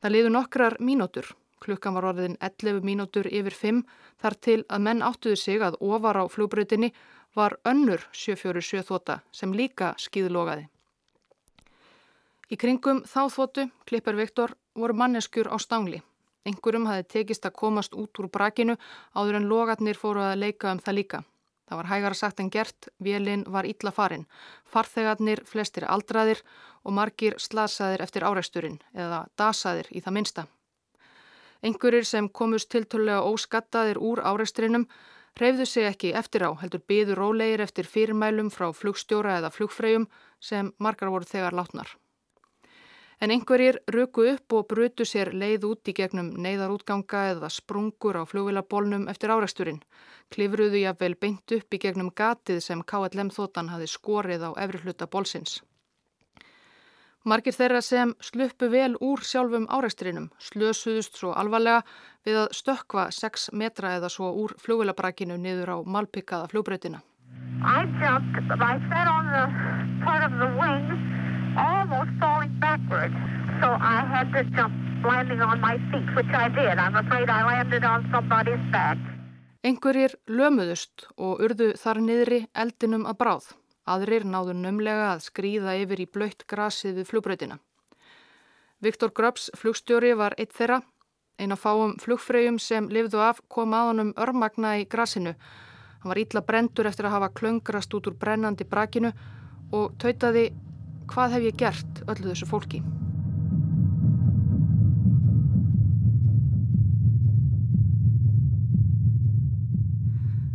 Það 0.02 0.14
liðu 0.14 0.34
nokkrar 0.36 0.78
mínútur, 0.80 1.26
klukkan 1.64 1.96
var 1.98 2.12
orðin 2.12 2.38
11 2.40 2.84
mínútur 2.86 3.28
yfir 3.32 3.56
5, 3.58 3.82
þar 4.22 4.36
til 4.48 4.60
að 4.70 4.86
menn 4.88 5.02
áttuðu 5.02 5.40
sig 5.40 5.64
að 5.64 5.80
ofar 5.80 6.20
á 6.22 6.24
flúbrutinni 6.30 6.94
var 7.34 7.58
önnur 7.66 8.06
747 8.12 8.86
þóta 8.92 9.22
sem 9.32 9.54
líka 9.56 9.94
skýðlogaði. 9.98 10.68
Í 12.54 12.58
kringum 12.60 13.00
þáþvotu, 13.10 13.64
klippar 13.90 14.14
Viktor, 14.14 14.52
voru 14.78 14.94
manneskjur 14.94 15.48
á 15.50 15.58
stangli. 15.58 16.04
Engurum 16.46 16.84
hafi 16.86 17.06
tekist 17.10 17.48
að 17.48 17.56
komast 17.58 17.96
út 17.98 18.20
úr 18.22 18.28
brakinu 18.30 18.76
áður 19.18 19.40
en 19.40 19.48
logatnir 19.50 19.98
fóru 19.98 20.22
að 20.22 20.42
leika 20.44 20.74
um 20.76 20.82
það 20.84 20.98
líka. 21.00 21.22
Það 21.66 21.80
var 21.80 21.90
hægara 21.90 22.20
sagt 22.20 22.44
en 22.44 22.52
gert, 22.54 22.90
vélinn 23.02 23.46
var 23.56 23.66
ítla 23.66 23.94
farin. 23.96 24.28
Farþegarnir, 24.70 25.42
flestir 25.50 25.88
aldraðir 25.90 26.44
og 26.84 26.94
margir 26.94 27.40
slasaðir 27.42 28.04
eftir 28.06 28.28
áreisturinn 28.28 28.78
eða 28.94 29.24
dasaðir 29.40 29.90
í 29.90 30.04
það 30.06 30.18
minsta. 30.20 30.46
Engurir 31.64 32.06
sem 32.06 32.30
komust 32.30 32.70
tiltölulega 32.70 33.24
óskattaðir 33.34 33.98
úr 33.98 34.22
áreisturinnum 34.22 34.86
reyfðu 35.42 35.66
sig 35.66 35.90
ekki 35.90 36.14
eftir 36.14 36.46
á, 36.46 36.54
heldur 36.62 36.86
byður 36.86 37.24
rólegir 37.24 37.66
eftir 37.66 37.90
fyrirmælum 37.90 38.54
frá 38.54 38.70
flugstjóra 38.78 39.40
eða 39.42 39.54
flugfreyjum 39.58 40.10
sem 40.38 40.74
margar 40.78 41.10
voru 41.10 41.26
þegar 41.26 41.58
látnar. 41.58 41.98
En 43.24 43.32
einhverjir 43.32 43.78
ruku 43.96 44.26
upp 44.34 44.54
og 44.58 44.66
brutu 44.68 45.06
sér 45.08 45.30
leið 45.32 45.64
út 45.70 45.88
í 45.88 45.94
gegnum 45.96 46.34
neyðarútganga 46.44 47.22
eða 47.32 47.50
sprungur 47.56 48.18
á 48.20 48.28
flugvilabólnum 48.28 49.06
eftir 49.14 49.32
áreisturinn. 49.32 49.78
Klifruðu 50.34 50.82
jáfnvel 50.82 51.16
beint 51.22 51.54
upp 51.56 51.78
í 51.78 51.80
gegnum 51.86 52.10
gatið 52.12 52.60
sem 52.66 52.82
KLM 52.84 53.32
þóttan 53.32 53.72
hafi 53.72 53.88
skorið 53.88 54.44
á 54.44 54.52
efri 54.66 54.82
hluta 54.84 55.08
bólsins. 55.08 55.62
Margir 57.24 57.56
þeirra 57.56 57.80
sem 57.80 58.12
sluppu 58.20 58.68
vel 58.68 58.98
úr 59.00 59.24
sjálfum 59.24 59.70
áreisturinnum 59.72 60.28
slösuðust 60.50 61.16
svo 61.16 61.32
alvarlega 61.32 61.86
við 62.28 62.42
að 62.42 62.60
stökva 62.60 63.08
6 63.22 63.54
metra 63.56 63.96
eða 64.02 64.12
svo 64.12 64.34
úr 64.44 64.58
flugvilabrakinu 64.60 65.40
niður 65.40 65.72
á 65.72 65.78
malpikaða. 65.88 66.52
I 67.64 67.88
jumped, 68.04 68.52
I 68.52 68.76
sat 68.92 69.08
on 69.08 69.32
the 69.32 69.48
part 70.04 70.28
of 70.28 70.38
the 70.38 70.52
wing 70.60 70.84
almost 70.92 70.92
falling 70.92 71.13
backwards. 72.74 73.18
So 73.62 73.68
I 73.96 74.00
had 74.14 74.28
to 74.36 74.42
jump 74.58 74.74
landing 75.06 75.42
on 75.42 75.58
my 75.62 75.76
feet, 75.90 76.10
which 76.16 76.34
I 76.44 76.50
did. 76.50 76.76
I'm 76.84 76.96
afraid 76.96 77.30
I 77.30 77.42
landed 77.52 77.84
on 77.84 78.00
somebody's 78.14 78.64
back. 78.72 78.98
Einhverjir 79.64 80.18
lömuðust 80.28 81.06
og 81.16 81.44
urðu 81.46 81.70
þar 81.80 82.02
niðri 82.04 82.40
eldinum 82.64 83.06
að 83.08 83.20
bráð. 83.22 83.46
Aðrir 83.88 84.26
náðu 84.28 84.56
nömlega 84.60 85.14
að 85.14 85.24
skrýða 85.28 85.78
yfir 85.84 86.02
í 86.04 86.08
blöytt 86.16 86.44
grasið 86.48 87.00
við 87.00 87.10
flugbröðina. 87.12 87.60
Viktor 88.84 89.14
Gröps 89.16 89.48
flugstjóri 89.56 90.12
var 90.20 90.36
eitt 90.38 90.52
þeirra. 90.58 90.82
Einn 91.40 91.56
af 91.56 91.64
fáum 91.64 91.96
flugfreyjum 92.04 92.60
sem 92.60 92.90
lifðu 92.92 93.22
af 93.24 93.40
kom 93.48 93.76
að 93.76 93.90
honum 93.92 94.12
örmagna 94.20 94.76
í 94.82 94.88
grasinu. 94.90 95.36
Hann 96.02 96.12
var 96.12 96.20
ítla 96.20 96.44
brendur 96.44 96.90
eftir 96.90 97.08
að 97.08 97.16
hafa 97.18 97.32
klöngrast 97.40 97.96
út 97.96 98.10
úr 98.12 98.20
brennandi 98.20 98.68
brakinu 98.68 99.14
og 99.72 99.96
tautaði 100.04 100.50
Hvað 101.12 101.36
hef 101.36 101.48
ég 101.48 101.58
gert 101.60 102.04
öllu 102.08 102.32
þessu 102.32 102.48
fólki? 102.50 102.84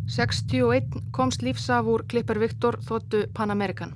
Sextíu 0.08 0.70
og 0.70 0.74
einn 0.74 1.10
komst 1.12 1.44
lífsaf 1.44 1.86
úr 1.86 2.02
Klippar 2.08 2.40
Viktor 2.40 2.78
þóttu 2.82 3.26
Pan-Amerikan. 3.36 3.92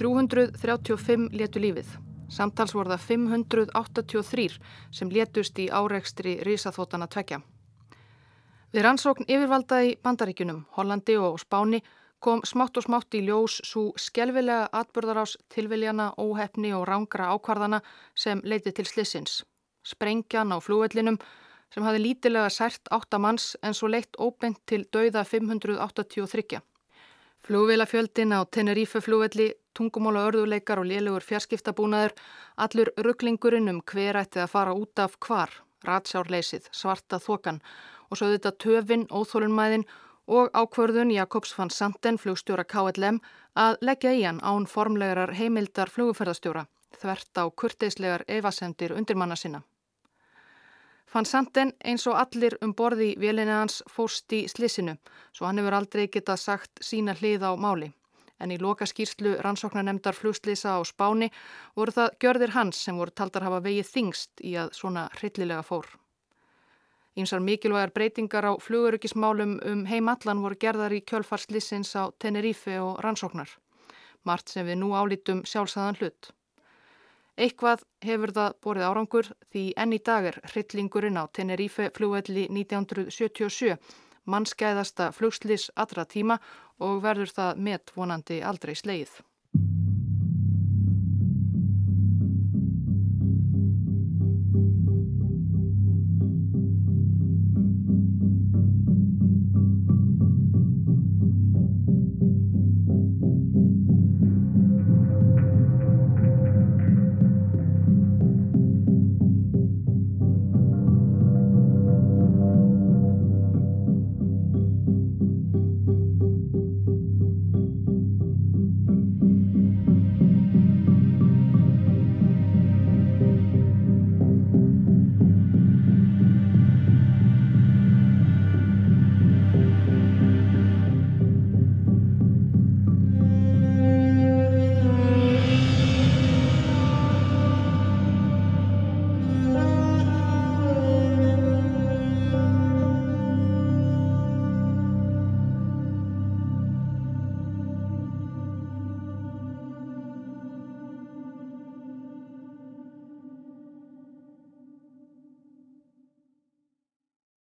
335 0.00 1.30
letu 1.32 1.62
lífið. 1.62 1.92
Samtals 2.28 2.74
voru 2.76 2.92
það 2.92 3.04
583 3.06 4.58
sem 4.90 5.12
letust 5.14 5.58
í 5.62 5.68
áreikstri 5.70 6.34
risaþótana 6.44 7.08
tvekja. 7.08 7.40
Við 8.74 8.84
rannsókn 8.84 9.24
yfirvalda 9.24 9.78
í 9.86 9.94
Bandaríkunum, 10.04 10.66
Hollandi 10.76 11.16
og 11.16 11.38
Spáni 11.40 11.80
kom 12.20 12.40
smátt 12.44 12.76
og 12.76 12.86
smátt 12.86 13.14
í 13.14 13.22
ljós 13.26 13.60
svo 13.66 13.92
skjelvilega 13.96 14.68
atbyrðarás 14.74 15.36
tilviljana, 15.54 16.12
óhefni 16.18 16.72
og 16.74 16.86
rángra 16.88 17.30
ákvarðana 17.34 17.82
sem 18.14 18.40
leiti 18.44 18.72
til 18.74 18.86
slissins. 18.86 19.44
Sprengjan 19.86 20.52
á 20.52 20.58
flúvellinum 20.58 21.18
sem 21.74 21.84
hafi 21.84 22.00
lítilega 22.02 22.48
sært 22.50 22.90
áttamanns 22.90 23.54
en 23.62 23.76
svo 23.76 23.90
leitt 23.92 24.18
óbent 24.18 24.58
til 24.66 24.86
dauða 24.92 25.24
583. 25.24 26.60
Flúvilafjöldin 27.46 28.34
á 28.34 28.42
Tenerife 28.50 29.00
flúvelli, 29.00 29.52
tungumóla 29.76 30.26
örðuleikar 30.28 30.80
og 30.82 30.88
lélugur 30.90 31.22
fjarskiptabúnaður, 31.22 32.16
allur 32.56 32.90
rugglingurinn 32.98 33.70
um 33.70 33.78
hver 33.86 34.18
ætti 34.18 34.42
að 34.42 34.52
fara 34.56 34.74
út 34.74 34.98
af 34.98 35.14
hvar, 35.22 35.52
ratsjárleysið, 35.86 36.66
svarta 36.74 37.20
þokan 37.22 37.62
og 38.10 38.18
svo 38.18 38.32
þetta 38.32 38.52
töfin, 38.58 39.06
óþólunmæðin 39.06 39.86
og 39.86 40.07
ákvörðun 40.28 41.10
Jakobs 41.10 41.54
van 41.56 41.70
Santen, 41.70 42.18
flugstjóra 42.18 42.64
KLM, 42.64 43.20
að 43.56 43.78
leggja 43.80 44.12
í 44.12 44.22
hann 44.26 44.40
án 44.44 44.66
formlegarar 44.68 45.32
heimildar 45.32 45.88
flugferðarstjóra, 45.88 46.66
þvert 47.00 47.40
á 47.40 47.44
kurteislegar 47.48 48.24
evasendir 48.28 48.92
undirmanna 48.92 49.36
sinna. 49.36 49.62
Van 51.14 51.24
Santen 51.24 51.72
eins 51.80 52.04
og 52.06 52.18
allir 52.20 52.58
um 52.60 52.74
borði 52.76 53.14
vélinni 53.16 53.54
hans 53.56 53.80
fóst 53.88 54.32
í 54.36 54.42
slissinu, 54.52 54.98
svo 55.32 55.46
hann 55.48 55.58
hefur 55.58 55.78
aldrei 55.78 56.08
getað 56.12 56.42
sagt 56.42 56.82
sína 56.84 57.14
hlið 57.16 57.46
á 57.48 57.56
máli. 57.56 57.88
En 58.38 58.52
í 58.52 58.58
loka 58.60 58.86
skýrslu 58.86 59.38
rannsóknarnemdar 59.40 60.14
flugslisa 60.14 60.76
á 60.76 60.80
Spáni 60.84 61.30
voru 61.74 61.96
það 61.96 62.18
gjörðir 62.20 62.54
hans 62.54 62.84
sem 62.84 63.00
voru 63.00 63.10
taldar 63.10 63.48
hafa 63.48 63.64
vegið 63.64 63.94
þingst 63.94 64.44
í 64.44 64.52
að 64.60 64.76
svona 64.76 65.08
hryllilega 65.16 65.64
fór. 65.64 65.88
Ímsar 67.18 67.40
mikilvægar 67.42 67.90
breytingar 67.90 68.46
á 68.46 68.52
flugurökismálum 68.62 69.58
um 69.66 69.84
heimallan 69.90 70.42
voru 70.44 70.54
gerðar 70.62 70.94
í 70.94 71.00
kjölfarslissins 71.02 71.90
á 71.98 72.14
Tenerife 72.22 72.76
og 72.78 73.00
rannsóknar. 73.02 73.50
Mart 74.22 74.48
sem 74.52 74.66
við 74.66 74.78
nú 74.78 74.92
álítum 74.94 75.40
sjálfsæðan 75.42 75.98
hlut. 75.98 76.30
Eitthvað 77.38 77.82
hefur 78.06 78.34
það 78.36 78.54
borið 78.62 78.86
árangur 78.86 79.30
því 79.50 79.64
enn 79.82 79.96
í 79.96 79.98
dag 80.10 80.28
er 80.30 80.38
hryllingurinn 80.52 81.18
á 81.18 81.26
Tenerife 81.34 81.90
flugvelli 81.96 82.46
1977 82.50 83.74
mannskæðasta 84.28 85.10
flugslis 85.16 85.68
allra 85.74 86.04
tíma 86.04 86.38
og 86.78 87.02
verður 87.02 87.34
það 87.34 87.64
met 87.68 87.92
vonandi 87.96 88.42
aldrei 88.44 88.74
sleið. 88.78 89.10